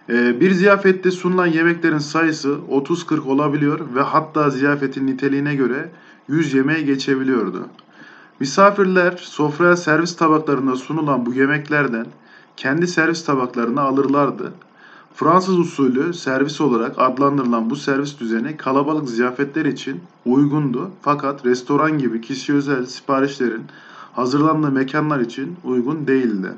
Ee, 0.09 0.41
bir 0.41 0.51
ziyafette 0.51 1.11
sunulan 1.11 1.47
yemeklerin 1.47 1.99
sayısı 1.99 2.59
30-40 2.71 3.21
olabiliyor 3.21 3.81
ve 3.95 4.01
hatta 4.01 4.51
ziyafetin 4.51 5.07
niteliğine 5.07 5.55
göre 5.55 5.91
100 6.29 6.55
yemeğe 6.55 6.83
geçebiliyordu. 6.83 7.67
Misafirler 8.41 9.17
sofraya 9.17 9.77
servis 9.77 10.17
tabaklarında 10.17 10.77
sunulan 10.77 11.27
bu 11.27 11.35
yemeklerden 11.35 12.07
kendi 12.57 12.87
servis 12.87 13.25
tabaklarını 13.25 13.81
alırlardı. 13.81 14.53
Fransız 15.15 15.59
usulü 15.59 16.15
servis 16.15 16.61
olarak 16.61 16.95
adlandırılan 16.99 17.71
bu 17.71 17.77
servis 17.77 18.21
düzeni 18.21 18.57
kalabalık 18.57 19.09
ziyafetler 19.09 19.65
için 19.65 20.01
uygundu 20.27 20.91
fakat 21.03 21.47
restoran 21.47 21.99
gibi 21.99 22.21
kişi 22.21 22.55
özel 22.55 22.87
siparişlerin 22.87 23.63
hazırlandığı 24.13 24.71
mekanlar 24.71 25.21
için 25.21 25.57
uygun 25.65 26.07
değildi. 26.07 26.49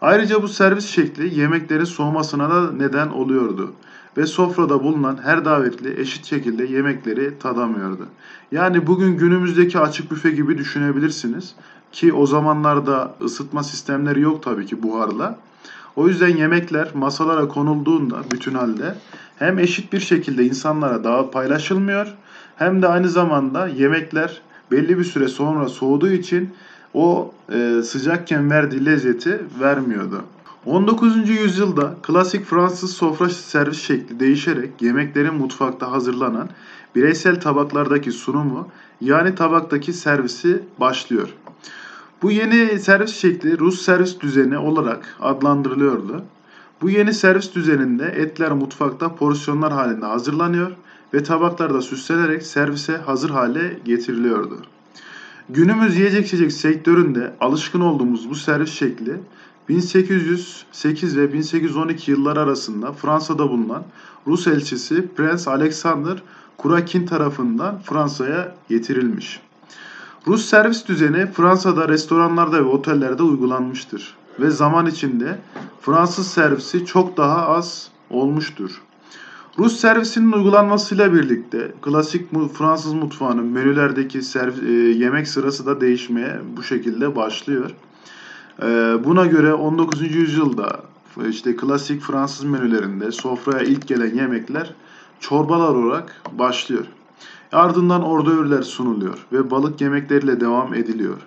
Ayrıca 0.00 0.42
bu 0.42 0.48
servis 0.48 0.86
şekli 0.86 1.40
yemeklerin 1.40 1.84
soğumasına 1.84 2.50
da 2.50 2.72
neden 2.72 3.08
oluyordu 3.08 3.72
ve 4.16 4.26
sofrada 4.26 4.82
bulunan 4.82 5.18
her 5.22 5.44
davetli 5.44 6.00
eşit 6.00 6.24
şekilde 6.24 6.64
yemekleri 6.64 7.38
tadamıyordu. 7.38 8.06
Yani 8.52 8.86
bugün 8.86 9.16
günümüzdeki 9.16 9.78
açık 9.78 10.10
büfe 10.10 10.30
gibi 10.30 10.58
düşünebilirsiniz 10.58 11.54
ki 11.92 12.12
o 12.12 12.26
zamanlarda 12.26 13.14
ısıtma 13.24 13.62
sistemleri 13.62 14.20
yok 14.20 14.42
tabii 14.42 14.66
ki 14.66 14.82
buharla. 14.82 15.38
O 15.96 16.08
yüzden 16.08 16.36
yemekler 16.36 16.90
masalara 16.94 17.48
konulduğunda 17.48 18.16
bütün 18.32 18.54
halde 18.54 18.94
hem 19.38 19.58
eşit 19.58 19.92
bir 19.92 20.00
şekilde 20.00 20.44
insanlara 20.44 21.04
daha 21.04 21.30
paylaşılmıyor 21.30 22.14
hem 22.56 22.82
de 22.82 22.88
aynı 22.88 23.08
zamanda 23.08 23.68
yemekler 23.68 24.40
belli 24.70 24.98
bir 24.98 25.04
süre 25.04 25.28
sonra 25.28 25.68
soğuduğu 25.68 26.10
için 26.10 26.54
o 26.94 27.34
e, 27.52 27.82
sıcakken 27.82 28.50
verdiği 28.50 28.86
lezzeti 28.86 29.40
vermiyordu. 29.60 30.22
19. 30.66 31.28
yüzyılda 31.28 31.94
klasik 32.02 32.44
Fransız 32.44 32.92
sofra 32.92 33.28
servis 33.28 33.82
şekli 33.82 34.20
değişerek 34.20 34.82
yemeklerin 34.82 35.34
mutfakta 35.34 35.92
hazırlanan 35.92 36.48
bireysel 36.94 37.40
tabaklardaki 37.40 38.12
sunumu 38.12 38.68
yani 39.00 39.34
tabaktaki 39.34 39.92
servisi 39.92 40.62
başlıyor. 40.80 41.28
Bu 42.22 42.30
yeni 42.30 42.78
servis 42.78 43.16
şekli 43.16 43.58
Rus 43.58 43.82
servis 43.82 44.20
düzeni 44.20 44.58
olarak 44.58 45.16
adlandırılıyordu. 45.20 46.24
Bu 46.82 46.90
yeni 46.90 47.14
servis 47.14 47.54
düzeninde 47.54 48.04
etler 48.04 48.52
mutfakta 48.52 49.14
porsiyonlar 49.14 49.72
halinde 49.72 50.06
hazırlanıyor 50.06 50.70
ve 51.14 51.22
tabaklarda 51.22 51.82
süslenerek 51.82 52.42
servise 52.42 52.96
hazır 52.96 53.30
hale 53.30 53.78
getiriliyordu. 53.84 54.62
Günümüz 55.50 55.96
yiyecek 55.96 56.26
içecek 56.26 56.52
sektöründe 56.52 57.34
alışkın 57.40 57.80
olduğumuz 57.80 58.30
bu 58.30 58.34
servis 58.34 58.72
şekli 58.72 59.16
1808 59.68 61.16
ve 61.16 61.32
1812 61.32 62.10
yıllar 62.10 62.36
arasında 62.36 62.92
Fransa'da 62.92 63.50
bulunan 63.50 63.84
Rus 64.26 64.46
elçisi 64.46 65.08
Prens 65.16 65.48
Alexander 65.48 66.22
Kurakin 66.56 67.06
tarafından 67.06 67.78
Fransa'ya 67.78 68.54
getirilmiş. 68.68 69.40
Rus 70.26 70.46
servis 70.46 70.88
düzeni 70.88 71.26
Fransa'da 71.32 71.88
restoranlarda 71.88 72.58
ve 72.58 72.68
otellerde 72.68 73.22
uygulanmıştır 73.22 74.16
ve 74.40 74.50
zaman 74.50 74.86
içinde 74.86 75.38
Fransız 75.80 76.26
servisi 76.26 76.86
çok 76.86 77.16
daha 77.16 77.46
az 77.46 77.88
olmuştur. 78.10 78.82
Rus 79.58 79.76
servisinin 79.76 80.32
uygulanmasıyla 80.32 81.14
birlikte 81.14 81.72
klasik 81.82 82.26
Fransız 82.54 82.92
mutfağının 82.92 83.46
menülerdeki 83.46 84.22
servis, 84.22 84.62
e, 84.62 84.72
yemek 84.72 85.28
sırası 85.28 85.66
da 85.66 85.80
değişmeye 85.80 86.40
bu 86.56 86.62
şekilde 86.62 87.16
başlıyor. 87.16 87.70
E, 88.62 88.66
buna 89.04 89.26
göre 89.26 89.54
19. 89.54 90.14
yüzyılda 90.14 90.80
işte 91.28 91.56
klasik 91.56 92.02
Fransız 92.02 92.44
menülerinde 92.44 93.12
sofraya 93.12 93.64
ilk 93.64 93.88
gelen 93.88 94.14
yemekler 94.14 94.74
çorbalar 95.20 95.74
olarak 95.74 96.22
başlıyor. 96.32 96.84
Ardından 97.52 98.02
ordövürler 98.02 98.62
sunuluyor 98.62 99.26
ve 99.32 99.50
balık 99.50 99.80
yemekleriyle 99.80 100.40
devam 100.40 100.74
ediliyor. 100.74 101.18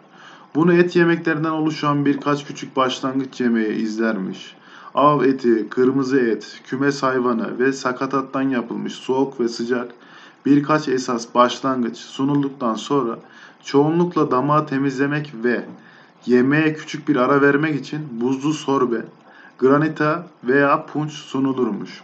Bunu 0.56 0.74
et 0.74 0.96
yemeklerinden 0.96 1.52
oluşan 1.52 2.06
birkaç 2.06 2.46
küçük 2.46 2.76
başlangıç 2.76 3.42
yemeği 3.42 3.74
izlermiş. 3.74 4.56
Av 4.96 5.24
eti, 5.24 5.70
kırmızı 5.70 6.20
et, 6.20 6.62
kümes 6.64 7.04
hayvanı 7.04 7.60
ve 7.60 7.74
sakatattan 7.74 8.42
yapılmış 8.42 8.94
soğuk 8.94 9.40
ve 9.40 9.48
sıcak 9.48 9.92
birkaç 10.46 10.88
esas 10.88 11.36
başlangıç 11.36 11.98
sunulduktan 11.98 12.76
sonra 12.76 13.20
çoğunlukla 13.64 14.32
damağı 14.32 14.68
temizlemek 14.68 15.34
ve 15.44 15.66
yemeğe 16.26 16.74
küçük 16.74 17.08
bir 17.08 17.16
ara 17.16 17.42
vermek 17.42 17.80
için 17.80 18.08
buzlu 18.22 18.54
sorbe, 18.54 19.06
granita 19.60 20.28
veya 20.44 20.86
punç 20.86 21.12
sunulurmuş. 21.12 22.02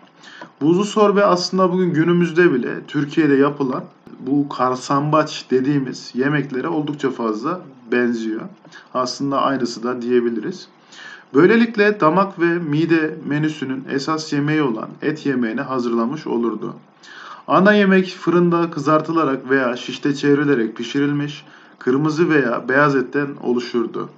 Buzlu 0.62 0.86
sorbe 0.86 1.26
aslında 1.26 1.72
bugün 1.72 1.94
günümüzde 1.94 2.54
bile 2.54 2.86
Türkiye'de 2.88 3.36
yapılan 3.36 3.84
bu 4.20 4.50
karsambaç 4.50 5.46
dediğimiz 5.52 6.12
yemeklere 6.14 6.68
oldukça 6.68 7.12
fazla 7.12 7.62
benziyor. 7.92 8.42
Aslında 8.94 9.42
aynısı 9.42 9.84
da 9.84 10.02
diyebiliriz. 10.02 10.68
Böylelikle 11.34 12.00
damak 12.00 12.40
ve 12.40 12.60
mide 12.60 13.18
menüsünün 13.28 13.84
esas 13.90 14.34
yemeği 14.34 14.62
olan 14.62 14.90
et 15.02 15.26
yemeğini 15.26 15.62
hazırlamış 15.62 16.28
olurdu. 16.28 16.74
Ana 17.48 17.74
yemek 17.74 18.08
fırında 18.08 18.72
kızartılarak 18.72 19.50
veya 19.50 19.76
şişte 19.76 20.16
çevrilerek 20.16 20.76
pişirilmiş 20.76 21.46
kırmızı 21.80 22.30
veya 22.30 22.70
beyaz 22.70 22.96
etten 22.96 23.28
oluşurdu. 23.44 24.10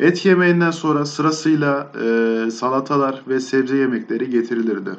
Et 0.00 0.26
yemeğinden 0.26 0.70
sonra 0.70 1.06
sırasıyla 1.06 1.92
e, 2.04 2.50
salatalar 2.50 3.22
ve 3.28 3.40
sebze 3.40 3.76
yemekleri 3.76 4.30
getirilirdi. 4.30 4.90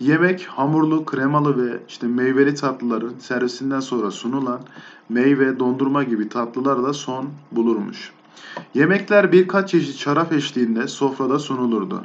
Yemek 0.00 0.44
hamurlu, 0.46 1.04
kremalı 1.04 1.66
ve 1.66 1.78
işte 1.88 2.06
meyveli 2.06 2.54
tatlıların 2.54 3.14
servisinden 3.18 3.80
sonra 3.80 4.10
sunulan 4.10 4.60
meyve, 5.08 5.58
dondurma 5.58 6.02
gibi 6.02 6.28
tatlılar 6.28 6.82
da 6.82 6.92
son 6.92 7.28
bulurmuş. 7.52 8.12
Yemekler 8.74 9.32
birkaç 9.32 9.70
çeşit 9.70 9.96
şarap 9.96 10.32
eşliğinde 10.32 10.88
sofrada 10.88 11.38
sunulurdu. 11.38 12.04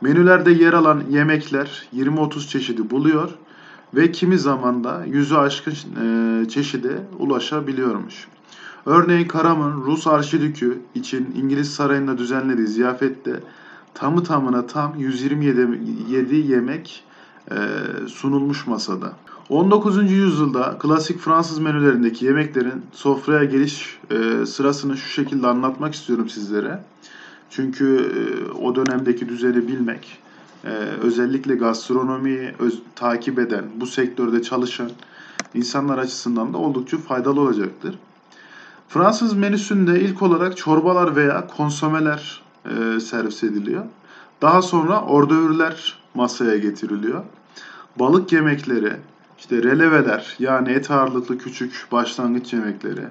Menülerde 0.00 0.50
yer 0.50 0.72
alan 0.72 1.02
yemekler 1.10 1.88
20-30 1.96 2.48
çeşidi 2.48 2.90
buluyor 2.90 3.30
ve 3.94 4.12
kimi 4.12 4.38
zaman 4.38 4.84
da 4.84 5.04
yüzü 5.04 5.34
aşkın 5.34 5.72
e, 5.72 6.48
çeşide 6.48 6.98
ulaşabiliyormuş. 7.18 8.28
Örneğin 8.86 9.28
Karam'ın 9.28 9.82
Rus 9.82 10.06
Arşidükü 10.06 10.78
için 10.94 11.34
İngiliz 11.42 11.74
sarayında 11.74 12.18
düzenlediği 12.18 12.66
ziyafette 12.66 13.40
tamı 13.94 14.24
tamına 14.24 14.66
tam 14.66 14.94
127 14.98 16.36
yemek 16.36 17.04
sunulmuş 18.08 18.66
masada. 18.66 19.12
19. 19.48 20.10
yüzyılda 20.10 20.76
klasik 20.78 21.18
Fransız 21.18 21.58
menülerindeki 21.58 22.24
yemeklerin 22.24 22.82
sofraya 22.92 23.44
geliş 23.44 23.98
e, 24.10 24.46
sırasını 24.46 24.96
şu 24.96 25.08
şekilde 25.08 25.46
anlatmak 25.46 25.94
istiyorum 25.94 26.28
sizlere. 26.28 26.80
Çünkü 27.50 28.10
e, 28.16 28.52
o 28.52 28.74
dönemdeki 28.74 29.28
düzeni 29.28 29.68
bilmek, 29.68 30.18
e, 30.64 30.68
özellikle 31.02 31.54
gastronomiyi 31.54 32.54
takip 32.94 33.38
eden, 33.38 33.64
bu 33.76 33.86
sektörde 33.86 34.42
çalışan 34.42 34.90
insanlar 35.54 35.98
açısından 35.98 36.52
da 36.52 36.58
oldukça 36.58 36.98
faydalı 36.98 37.40
olacaktır. 37.40 37.98
Fransız 38.88 39.32
menüsünde 39.32 40.00
ilk 40.00 40.22
olarak 40.22 40.56
çorbalar 40.56 41.16
veya 41.16 41.46
konsomeler 41.46 42.42
e, 42.64 43.00
servis 43.00 43.44
ediliyor. 43.44 43.84
Daha 44.42 44.62
sonra 44.62 45.02
ordövürler 45.02 45.98
masaya 46.14 46.56
getiriliyor. 46.56 47.24
Balık 47.98 48.32
yemekleri, 48.32 48.92
işte 49.38 49.62
releveler 49.62 50.36
yani 50.38 50.70
et 50.70 50.90
ağırlıklı 50.90 51.38
küçük 51.38 51.86
başlangıç 51.92 52.52
yemekleri, 52.52 53.06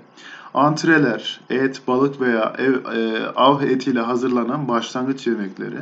antreler, 0.54 1.40
et, 1.50 1.82
balık 1.88 2.22
veya 2.22 2.54
ev, 2.58 2.74
e, 2.74 3.28
av 3.36 3.62
etiyle 3.62 4.00
hazırlanan 4.00 4.68
başlangıç 4.68 5.28
yemekleri 5.28 5.80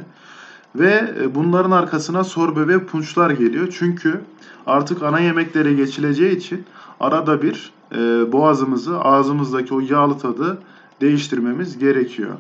ve 0.76 1.14
e, 1.22 1.36
bunların 1.36 1.72
arkasına 1.72 2.24
sorbe 2.24 2.68
ve 2.68 2.86
punçlar 2.86 3.30
geliyor. 3.30 3.76
Çünkü 3.80 4.22
artık 4.68 5.04
ana 5.04 5.20
yemeklere 5.20 5.74
geçileceği 5.74 6.38
için 6.38 6.66
arada 7.00 7.42
bir 7.42 7.72
e, 7.92 7.98
boğazımızı, 8.32 9.00
ağzımızdaki 9.00 9.74
o 9.74 9.80
yağlı 9.80 10.18
tadı 10.18 10.58
değiştirmemiz 11.02 11.78
gerekiyor. 11.78 12.34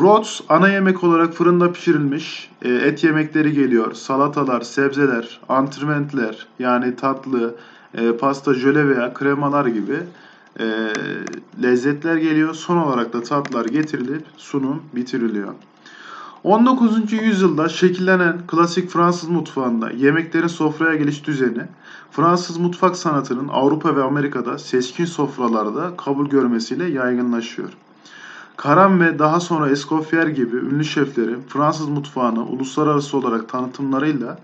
Rhodes 0.00 0.40
ana 0.48 0.68
yemek 0.68 1.04
olarak 1.04 1.34
fırında 1.34 1.72
pişirilmiş 1.72 2.50
e, 2.62 2.68
et 2.68 3.04
yemekleri 3.04 3.52
geliyor. 3.52 3.94
Salatalar, 3.94 4.60
sebzeler, 4.60 5.40
antrmentler 5.48 6.46
yani 6.58 6.96
tatlı, 6.96 7.54
e, 7.94 8.12
pasta, 8.12 8.54
jöle 8.54 8.88
veya 8.88 9.14
kremalar 9.14 9.66
gibi 9.66 9.96
e, 10.60 10.64
lezzetler 11.62 12.16
geliyor. 12.16 12.54
Son 12.54 12.76
olarak 12.76 13.12
da 13.12 13.22
tatlar 13.22 13.64
getirilip 13.64 14.24
sunum 14.36 14.82
bitiriliyor. 14.94 15.54
19. 16.44 17.12
yüzyılda 17.12 17.68
şekillenen 17.68 18.38
klasik 18.46 18.90
Fransız 18.90 19.28
mutfağında 19.28 19.90
yemeklerin 19.90 20.46
sofraya 20.46 20.94
geliş 20.94 21.26
düzeni, 21.26 21.62
Fransız 22.10 22.58
mutfak 22.58 22.96
sanatının 22.96 23.48
Avrupa 23.48 23.96
ve 23.96 24.02
Amerika'da 24.02 24.58
seçkin 24.58 25.04
sofralarda 25.04 25.96
kabul 25.96 26.28
görmesiyle 26.28 26.84
yaygınlaşıyor. 26.84 27.68
Karam 28.58 29.00
ve 29.00 29.18
daha 29.18 29.40
sonra 29.40 29.70
Escoffier 29.70 30.26
gibi 30.26 30.56
ünlü 30.56 30.84
şeflerin 30.84 31.42
Fransız 31.48 31.88
mutfağını 31.88 32.44
uluslararası 32.44 33.16
olarak 33.16 33.48
tanıtımlarıyla 33.48 34.38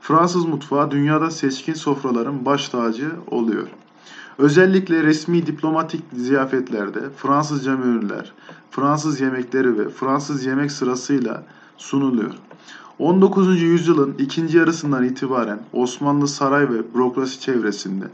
Fransız 0.00 0.44
mutfağı 0.44 0.90
dünyada 0.90 1.30
seçkin 1.30 1.74
sofraların 1.74 2.44
baş 2.44 2.68
tacı 2.68 3.10
oluyor. 3.26 3.68
Özellikle 4.38 5.02
resmi 5.02 5.46
diplomatik 5.46 6.02
ziyafetlerde 6.16 7.00
Fransızca 7.16 7.76
menüler, 7.76 8.32
Fransız 8.70 9.20
yemekleri 9.20 9.78
ve 9.78 9.88
Fransız 9.88 10.46
yemek 10.46 10.72
sırasıyla 10.72 11.44
sunuluyor. 11.76 12.34
19. 12.98 13.62
yüzyılın 13.62 14.14
ikinci 14.18 14.58
yarısından 14.58 15.04
itibaren 15.04 15.60
Osmanlı 15.72 16.28
saray 16.28 16.70
ve 16.70 16.94
bürokrasi 16.94 17.40
çevresinde 17.40 18.04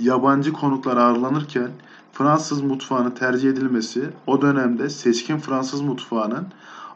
yabancı 0.00 0.52
konuklar 0.52 0.96
ağırlanırken 0.96 1.70
Fransız 2.18 2.62
mutfağını 2.62 3.14
tercih 3.14 3.50
edilmesi 3.50 4.10
o 4.26 4.42
dönemde 4.42 4.90
seçkin 4.90 5.38
Fransız 5.38 5.80
mutfağının 5.80 6.46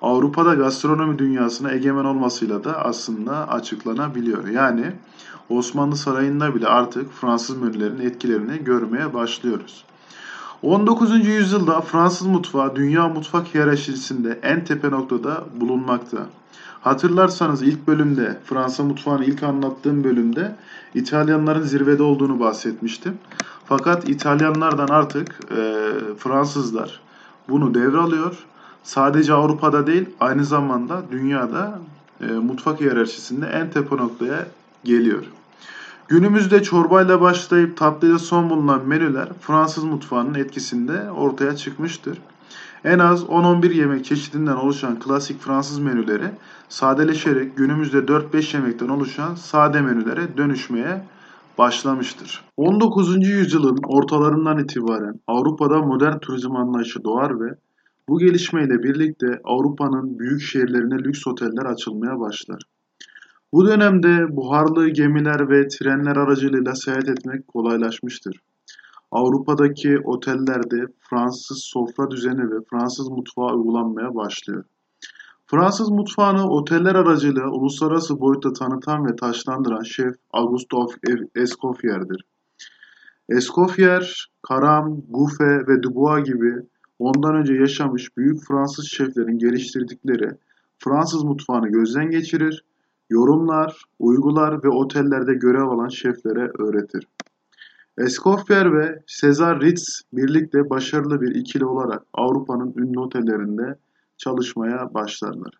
Avrupa'da 0.03 0.55
gastronomi 0.55 1.19
dünyasına 1.19 1.73
egemen 1.73 2.05
olmasıyla 2.05 2.65
da 2.65 2.85
aslında 2.85 3.49
açıklanabiliyor. 3.49 4.49
Yani 4.49 4.93
Osmanlı 5.49 5.97
Sarayı'nda 5.97 6.55
bile 6.55 6.67
artık 6.67 7.13
Fransız 7.13 7.57
menülerinin 7.57 8.07
etkilerini 8.07 8.65
görmeye 8.65 9.15
başlıyoruz. 9.15 9.85
19. 10.63 11.27
yüzyılda 11.27 11.81
Fransız 11.81 12.27
mutfağı 12.27 12.77
dünya 12.77 13.09
mutfak 13.09 13.55
hiyerarşisinde 13.55 14.39
en 14.43 14.65
tepe 14.65 14.91
noktada 14.91 15.45
bulunmakta. 15.61 16.27
Hatırlarsanız 16.83 17.63
ilk 17.63 17.87
bölümde, 17.87 18.41
Fransa 18.45 18.83
mutfağını 18.83 19.25
ilk 19.25 19.43
anlattığım 19.43 20.05
bölümde 20.05 20.57
İtalyanların 20.95 21.63
zirvede 21.63 22.03
olduğunu 22.03 22.41
bahsetmiştim. 22.41 23.19
Fakat 23.79 24.09
İtalyanlardan 24.09 24.89
artık 24.89 25.29
e, 25.51 25.83
Fransızlar 26.19 27.01
bunu 27.49 27.75
devralıyor. 27.75 28.37
Sadece 28.83 29.33
Avrupa'da 29.33 29.87
değil, 29.87 30.09
aynı 30.21 30.45
zamanda 30.45 31.03
dünyada 31.13 31.79
e, 32.21 32.27
mutfak 32.27 32.81
hiyerarşisinde 32.81 33.47
en 33.47 33.71
tepe 33.71 33.97
noktaya 33.97 34.47
geliyor. 34.85 35.25
Günümüzde 36.09 36.63
çorbayla 36.63 37.21
başlayıp 37.21 37.77
tatlıyla 37.77 38.19
son 38.19 38.51
bulunan 38.51 38.89
menüler 38.89 39.29
Fransız 39.41 39.85
mutfağının 39.85 40.35
etkisinde 40.35 41.11
ortaya 41.11 41.57
çıkmıştır. 41.57 42.19
En 42.85 42.99
az 42.99 43.23
10-11 43.23 43.73
yemek 43.73 44.05
çeşidinden 44.05 44.57
oluşan 44.57 45.01
klasik 45.01 45.41
Fransız 45.41 45.79
menüleri 45.79 46.31
sadeleşerek 46.69 47.57
günümüzde 47.57 47.99
4-5 47.99 48.57
yemekten 48.57 48.89
oluşan 48.89 49.35
sade 49.35 49.81
menülere 49.81 50.37
dönüşmeye 50.37 51.03
başlamıştır. 51.59 52.45
19. 52.57 53.29
yüzyılın 53.29 53.79
ortalarından 53.87 54.59
itibaren 54.59 55.21
Avrupa'da 55.27 55.83
modern 55.83 56.19
turizm 56.19 56.57
anlayışı 56.57 57.05
doğar 57.05 57.41
ve 57.41 57.55
bu 58.09 58.19
gelişmeyle 58.19 58.83
birlikte 58.83 59.41
Avrupa'nın 59.45 60.19
büyük 60.19 60.43
şehirlerine 60.43 60.99
lüks 60.99 61.27
oteller 61.27 61.65
açılmaya 61.65 62.21
başlar. 62.21 62.63
Bu 63.53 63.67
dönemde 63.69 64.37
buharlı 64.37 64.89
gemiler 64.89 65.51
ve 65.51 65.69
trenler 65.69 66.17
aracılığıyla 66.17 66.75
seyahat 66.75 67.09
etmek 67.09 67.49
kolaylaşmıştır. 67.49 68.37
Avrupa'daki 69.11 69.99
otellerde 70.05 70.87
Fransız 71.01 71.61
sofra 71.65 72.11
düzeni 72.11 72.51
ve 72.51 72.57
Fransız 72.71 73.09
mutfağı 73.09 73.55
uygulanmaya 73.55 74.15
başlıyor. 74.15 74.65
Fransız 75.55 75.91
mutfağını 75.91 76.49
oteller 76.49 76.95
aracılığıyla 76.95 77.51
uluslararası 77.51 78.21
boyutta 78.21 78.53
tanıtan 78.53 79.07
ve 79.07 79.17
taşlandıran 79.17 79.83
şef 79.83 80.15
Auguste 80.33 80.77
Escoffier'dir. 81.35 82.25
Escoffier, 83.29 84.31
Caram, 84.49 85.03
Gouffet 85.09 85.69
ve 85.69 85.83
Dubois 85.83 86.25
gibi 86.25 86.55
ondan 86.99 87.35
önce 87.35 87.55
yaşamış 87.55 88.17
büyük 88.17 88.45
Fransız 88.49 88.87
şeflerin 88.87 89.39
geliştirdikleri 89.39 90.31
Fransız 90.79 91.25
mutfağını 91.25 91.69
gözden 91.69 92.11
geçirir, 92.11 92.65
yorumlar, 93.11 93.83
uygular 93.99 94.65
ve 94.65 94.69
otellerde 94.69 95.35
görev 95.35 95.69
alan 95.69 95.89
şeflere 95.89 96.51
öğretir. 96.59 97.09
Escoffier 97.99 98.79
ve 98.79 99.03
Cesar 99.07 99.61
Ritz 99.61 100.03
birlikte 100.13 100.71
başarılı 100.71 101.21
bir 101.21 101.35
ikili 101.35 101.65
olarak 101.65 102.03
Avrupa'nın 102.15 102.75
ünlü 102.77 103.01
otellerinde 103.01 103.77
çalışmaya 104.25 104.95
başlarlar. 104.95 105.55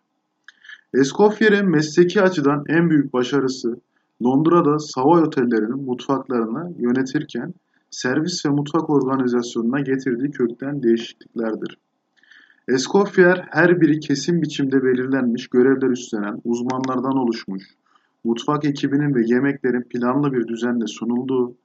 Escoffier'in 0.93 1.69
mesleki 1.69 2.21
açıdan 2.21 2.63
en 2.67 2.89
büyük 2.89 3.13
başarısı 3.13 3.79
Londra'da 4.23 4.79
Savoy 4.79 5.21
otellerinin 5.21 5.85
mutfaklarını 5.85 6.73
yönetirken 6.77 7.53
servis 7.89 8.45
ve 8.45 8.49
mutfak 8.49 8.89
organizasyonuna 8.89 9.79
getirdiği 9.79 10.31
kökten 10.31 10.83
değişikliklerdir. 10.83 11.77
Escoffier 12.67 13.47
her 13.51 13.81
biri 13.81 13.99
kesin 13.99 14.41
biçimde 14.41 14.83
belirlenmiş 14.83 15.47
görevler 15.47 15.89
üstlenen 15.89 16.41
uzmanlardan 16.43 17.17
oluşmuş, 17.17 17.63
mutfak 18.23 18.65
ekibinin 18.65 19.15
ve 19.15 19.21
yemeklerin 19.25 19.83
planlı 19.89 20.33
bir 20.33 20.47
düzenle 20.47 20.87
sunulduğu 20.87 21.55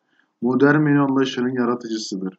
modern 0.43 0.81
menü 0.81 1.01
anlayışının 1.01 1.55
yaratıcısıdır. 1.55 2.39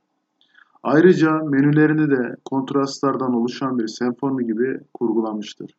Ayrıca 0.84 1.32
menülerini 1.32 2.12
de 2.12 2.36
kontrastlardan 2.46 3.34
oluşan 3.34 3.80
bir 3.80 3.88
senfoni 3.88 4.48
gibi 4.48 4.80
kurgulamıştır. 4.94 5.72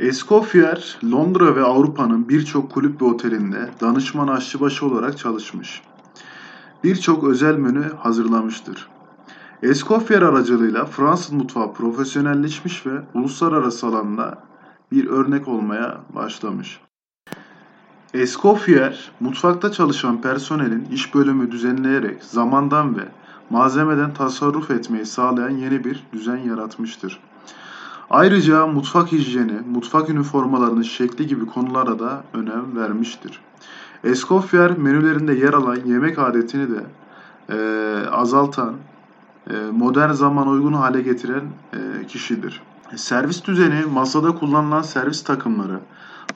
Escoffier, 0.00 0.98
Londra 1.04 1.56
ve 1.56 1.62
Avrupa'nın 1.62 2.28
birçok 2.28 2.70
kulüp 2.70 3.02
ve 3.02 3.04
otelinde 3.04 3.68
danışman 3.80 4.28
aşçıbaşı 4.28 4.86
olarak 4.86 5.18
çalışmış. 5.18 5.82
Birçok 6.84 7.24
özel 7.24 7.56
menü 7.56 7.84
hazırlamıştır. 7.98 8.88
Escoffier 9.62 10.22
aracılığıyla 10.22 10.84
Fransız 10.84 11.32
mutfağı 11.32 11.72
profesyonelleşmiş 11.72 12.86
ve 12.86 13.00
uluslararası 13.14 13.86
alanda 13.86 14.38
bir 14.92 15.06
örnek 15.06 15.48
olmaya 15.48 16.00
başlamış. 16.14 16.80
Escoffier, 18.14 19.10
mutfakta 19.20 19.72
çalışan 19.72 20.22
personelin 20.22 20.84
iş 20.92 21.14
bölümü 21.14 21.50
düzenleyerek 21.50 22.24
zamandan 22.24 22.96
ve 22.96 23.02
malzemeden 23.52 24.14
tasarruf 24.14 24.70
etmeyi 24.70 25.06
sağlayan 25.06 25.50
yeni 25.50 25.84
bir 25.84 26.06
düzen 26.12 26.36
yaratmıştır. 26.36 27.20
Ayrıca 28.10 28.66
mutfak 28.66 29.12
hijyeni, 29.12 29.60
mutfak 29.72 30.10
üniformalarının 30.10 30.82
şekli 30.82 31.26
gibi 31.26 31.46
konulara 31.46 31.98
da 31.98 32.24
önem 32.34 32.76
vermiştir. 32.76 33.40
Escoffier 34.04 34.78
menülerinde 34.78 35.34
yer 35.34 35.52
alan 35.52 35.78
yemek 35.86 36.18
adetini 36.18 36.68
de 36.70 36.84
e, 37.48 37.56
azaltan, 38.10 38.74
e, 39.50 39.54
modern 39.72 40.12
zaman 40.12 40.48
uygun 40.48 40.72
hale 40.72 41.02
getiren 41.02 41.42
e, 41.72 42.06
kişidir. 42.06 42.62
Servis 42.96 43.44
düzeni, 43.44 43.84
masada 43.92 44.34
kullanılan 44.34 44.82
servis 44.82 45.24
takımları, 45.24 45.80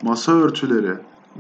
masa 0.03 0.33
örtüleri 0.33 0.95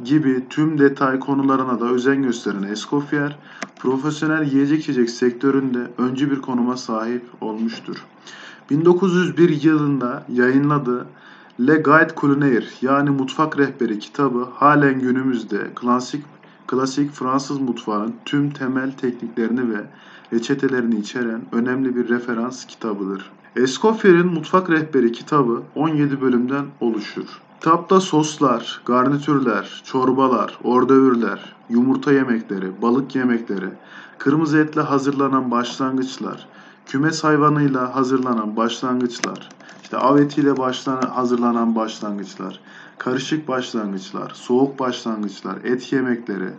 gibi 0.04 0.44
tüm 0.50 0.78
detay 0.78 1.20
konularına 1.20 1.80
da 1.80 1.84
özen 1.84 2.22
gösteren 2.22 2.62
Escoffier, 2.62 3.38
profesyonel 3.78 4.52
yiyecek 4.52 4.80
içecek 4.80 5.10
sektöründe 5.10 5.90
öncü 5.98 6.30
bir 6.30 6.40
konuma 6.40 6.76
sahip 6.76 7.22
olmuştur. 7.40 8.04
1901 8.70 9.62
yılında 9.62 10.24
yayınladığı 10.32 11.06
Le 11.60 11.76
Guide 11.76 12.14
Culinaire 12.16 12.66
yani 12.82 13.10
Mutfak 13.10 13.58
Rehberi 13.58 13.98
kitabı 13.98 14.48
halen 14.54 15.00
günümüzde 15.00 15.70
klasik 15.74 16.24
klasik 16.66 17.12
Fransız 17.12 17.58
mutfağının 17.58 18.14
tüm 18.24 18.50
temel 18.50 18.92
tekniklerini 18.92 19.74
ve 19.74 19.84
reçetelerini 20.32 20.98
içeren 20.98 21.42
önemli 21.52 21.96
bir 21.96 22.08
referans 22.08 22.66
kitabıdır. 22.66 23.30
Escoffier'in 23.56 24.26
Mutfak 24.26 24.70
Rehberi 24.70 25.12
kitabı 25.12 25.62
17 25.74 26.20
bölümden 26.20 26.64
oluşur. 26.80 27.45
Kitapta 27.60 28.00
soslar, 28.00 28.80
garnitürler, 28.84 29.82
çorbalar, 29.84 30.58
ordövürler, 30.64 31.54
yumurta 31.68 32.12
yemekleri, 32.12 32.82
balık 32.82 33.14
yemekleri, 33.14 33.68
kırmızı 34.18 34.58
etle 34.58 34.80
hazırlanan 34.80 35.50
başlangıçlar, 35.50 36.48
kümes 36.86 37.24
hayvanıyla 37.24 37.96
hazırlanan 37.96 38.56
başlangıçlar, 38.56 39.48
işte 39.82 39.96
av 39.96 40.18
etiyle 40.18 40.56
başlanan, 40.56 41.08
hazırlanan 41.08 41.74
başlangıçlar, 41.74 42.60
karışık 42.98 43.48
başlangıçlar, 43.48 44.30
soğuk 44.34 44.78
başlangıçlar, 44.78 45.56
et 45.64 45.92
yemekleri, 45.92 46.50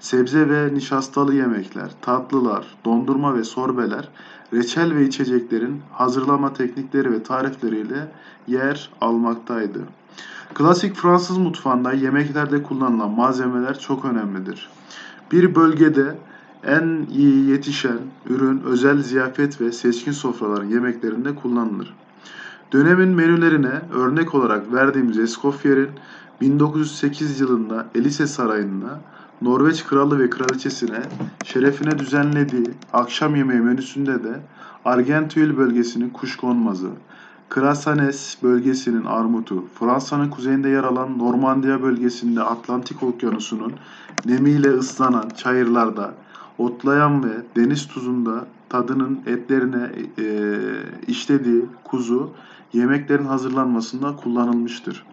sebze 0.00 0.48
ve 0.48 0.74
nişastalı 0.74 1.34
yemekler, 1.34 1.90
tatlılar, 2.02 2.66
dondurma 2.84 3.34
ve 3.34 3.44
sorbeler, 3.44 4.08
reçel 4.52 4.94
ve 4.94 5.06
içeceklerin 5.06 5.82
hazırlama 5.92 6.52
teknikleri 6.52 7.12
ve 7.12 7.22
tarifleriyle 7.22 8.12
yer 8.46 8.90
almaktaydı. 9.00 9.99
Klasik 10.54 10.96
Fransız 10.96 11.38
mutfağında 11.38 11.92
yemeklerde 11.92 12.62
kullanılan 12.62 13.10
malzemeler 13.10 13.78
çok 13.78 14.04
önemlidir. 14.04 14.70
Bir 15.32 15.54
bölgede 15.54 16.18
en 16.64 17.06
iyi 17.10 17.50
yetişen 17.50 17.98
ürün 18.26 18.60
özel 18.60 19.02
ziyafet 19.02 19.60
ve 19.60 19.72
seçkin 19.72 20.12
sofraların 20.12 20.68
yemeklerinde 20.68 21.34
kullanılır. 21.34 21.94
Dönemin 22.72 23.08
menülerine 23.08 23.80
örnek 23.94 24.34
olarak 24.34 24.72
verdiğimiz 24.72 25.18
Escoffier'in 25.18 25.90
1908 26.40 27.40
yılında 27.40 27.86
Elise 27.94 28.26
Sarayı'nda 28.26 29.00
Norveç 29.42 29.84
kralı 29.84 30.18
ve 30.18 30.30
kraliçesine 30.30 31.02
şerefine 31.42 31.98
düzenlediği 31.98 32.70
akşam 32.92 33.36
yemeği 33.36 33.60
menüsünde 33.60 34.24
de 34.24 34.40
Argenteuil 34.84 35.56
bölgesinin 35.56 36.10
kuşkonmazı, 36.10 36.90
Krasanes 37.50 38.36
bölgesinin 38.42 39.04
armutu, 39.04 39.64
Fransa'nın 39.78 40.30
kuzeyinde 40.30 40.68
yer 40.68 40.84
alan 40.84 41.18
Normandiya 41.18 41.82
bölgesinde 41.82 42.42
Atlantik 42.42 43.02
Okyanusu'nun 43.02 43.72
nemiyle 44.26 44.68
ıslanan 44.68 45.28
çayırlarda 45.28 46.14
otlayan 46.58 47.24
ve 47.24 47.28
deniz 47.56 47.86
tuzunda 47.88 48.46
tadının 48.68 49.20
etlerine 49.26 49.90
e, 50.18 50.58
işlediği 51.06 51.64
kuzu 51.84 52.30
yemeklerin 52.72 53.24
hazırlanmasında 53.24 54.16
kullanılmıştır. 54.16 55.04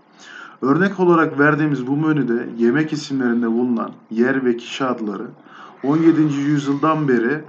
Örnek 0.61 0.99
olarak 0.99 1.39
verdiğimiz 1.39 1.87
bu 1.87 1.97
menüde 1.97 2.49
yemek 2.57 2.93
isimlerinde 2.93 3.47
bulunan 3.47 3.91
yer 4.11 4.45
ve 4.45 4.57
kişi 4.57 4.85
adları 4.85 5.27
17. 5.83 6.21
yüzyıldan 6.21 7.07
beri 7.07 7.41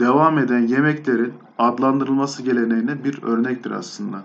devam 0.00 0.38
eden 0.38 0.60
yemeklerin 0.60 1.32
adlandırılması 1.62 2.42
geleneğine 2.42 3.04
bir 3.04 3.22
örnektir 3.22 3.70
aslında. 3.70 4.22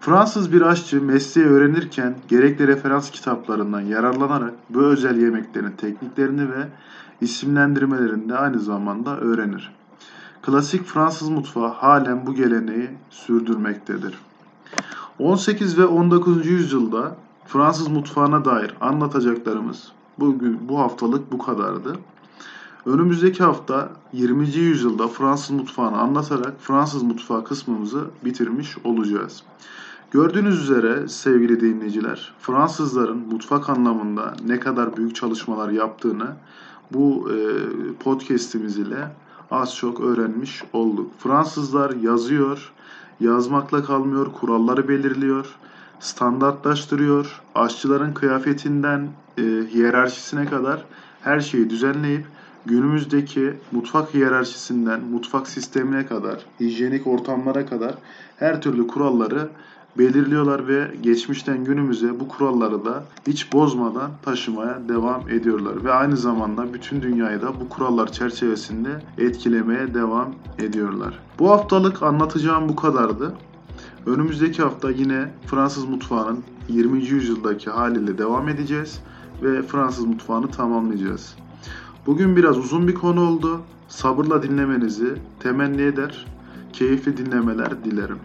Fransız 0.00 0.52
bir 0.52 0.62
aşçı 0.62 1.02
mesleği 1.02 1.46
öğrenirken 1.46 2.14
gerekli 2.28 2.66
referans 2.66 3.10
kitaplarından 3.10 3.80
yararlanarak 3.80 4.54
bu 4.70 4.80
özel 4.80 5.16
yemeklerin 5.16 5.70
tekniklerini 5.70 6.50
ve 6.50 6.68
isimlendirmelerini 7.20 8.28
de 8.28 8.36
aynı 8.36 8.60
zamanda 8.60 9.16
öğrenir. 9.16 9.72
Klasik 10.42 10.84
Fransız 10.84 11.28
mutfağı 11.28 11.68
halen 11.68 12.26
bu 12.26 12.34
geleneği 12.34 12.90
sürdürmektedir. 13.10 14.18
18 15.18 15.78
ve 15.78 15.86
19. 15.86 16.46
yüzyılda 16.46 17.16
Fransız 17.46 17.88
mutfağına 17.88 18.44
dair 18.44 18.74
anlatacaklarımız 18.80 19.92
bugün 20.18 20.68
bu 20.68 20.78
haftalık 20.78 21.32
bu 21.32 21.38
kadardı. 21.38 21.96
Önümüzdeki 22.86 23.42
hafta 23.42 23.88
20. 24.12 24.48
yüzyılda 24.48 25.08
Fransız 25.08 25.50
mutfağını 25.50 25.98
anlatarak 25.98 26.54
Fransız 26.60 27.02
mutfağı 27.02 27.44
kısmımızı 27.44 28.04
bitirmiş 28.24 28.76
olacağız. 28.84 29.42
Gördüğünüz 30.10 30.60
üzere 30.60 31.08
sevgili 31.08 31.60
dinleyiciler, 31.60 32.34
Fransızların 32.40 33.18
mutfak 33.18 33.68
anlamında 33.68 34.34
ne 34.46 34.60
kadar 34.60 34.96
büyük 34.96 35.14
çalışmalar 35.14 35.70
yaptığını 35.70 36.36
bu 36.92 37.30
e, 37.30 37.36
podcast'imiz 38.04 38.78
ile 38.78 39.08
az 39.50 39.76
çok 39.76 40.00
öğrenmiş 40.00 40.62
olduk. 40.72 41.10
Fransızlar 41.18 41.90
yazıyor, 41.90 42.72
yazmakla 43.20 43.84
kalmıyor, 43.84 44.32
kuralları 44.32 44.88
belirliyor, 44.88 45.46
standartlaştırıyor, 46.00 47.42
aşçıların 47.54 48.14
kıyafetinden 48.14 49.08
e, 49.38 49.42
hiyerarşisine 49.42 50.46
kadar 50.46 50.84
her 51.20 51.40
şeyi 51.40 51.70
düzenleyip 51.70 52.26
günümüzdeki 52.66 53.54
mutfak 53.72 54.14
hiyerarşisinden 54.14 55.00
mutfak 55.00 55.48
sistemine 55.48 56.06
kadar, 56.06 56.46
hijyenik 56.60 57.06
ortamlara 57.06 57.66
kadar 57.66 57.94
her 58.36 58.62
türlü 58.62 58.86
kuralları 58.86 59.48
belirliyorlar 59.98 60.68
ve 60.68 60.90
geçmişten 61.02 61.64
günümüze 61.64 62.20
bu 62.20 62.28
kuralları 62.28 62.84
da 62.84 63.04
hiç 63.26 63.52
bozmadan 63.52 64.10
taşımaya 64.22 64.80
devam 64.88 65.28
ediyorlar. 65.28 65.84
Ve 65.84 65.92
aynı 65.92 66.16
zamanda 66.16 66.74
bütün 66.74 67.02
dünyayı 67.02 67.42
da 67.42 67.60
bu 67.60 67.68
kurallar 67.68 68.12
çerçevesinde 68.12 68.88
etkilemeye 69.18 69.94
devam 69.94 70.34
ediyorlar. 70.58 71.18
Bu 71.38 71.50
haftalık 71.50 72.02
anlatacağım 72.02 72.68
bu 72.68 72.76
kadardı. 72.76 73.34
Önümüzdeki 74.06 74.62
hafta 74.62 74.90
yine 74.90 75.30
Fransız 75.46 75.84
mutfağının 75.84 76.44
20. 76.68 77.04
yüzyıldaki 77.04 77.70
haliyle 77.70 78.18
devam 78.18 78.48
edeceğiz 78.48 79.00
ve 79.42 79.62
Fransız 79.62 80.04
mutfağını 80.04 80.50
tamamlayacağız. 80.50 81.36
Bugün 82.06 82.36
biraz 82.36 82.58
uzun 82.58 82.88
bir 82.88 82.94
konu 82.94 83.28
oldu. 83.28 83.60
Sabırla 83.88 84.42
dinlemenizi 84.42 85.14
temenni 85.40 85.82
eder. 85.82 86.26
Keyifli 86.72 87.16
dinlemeler 87.16 87.84
dilerim. 87.84 88.18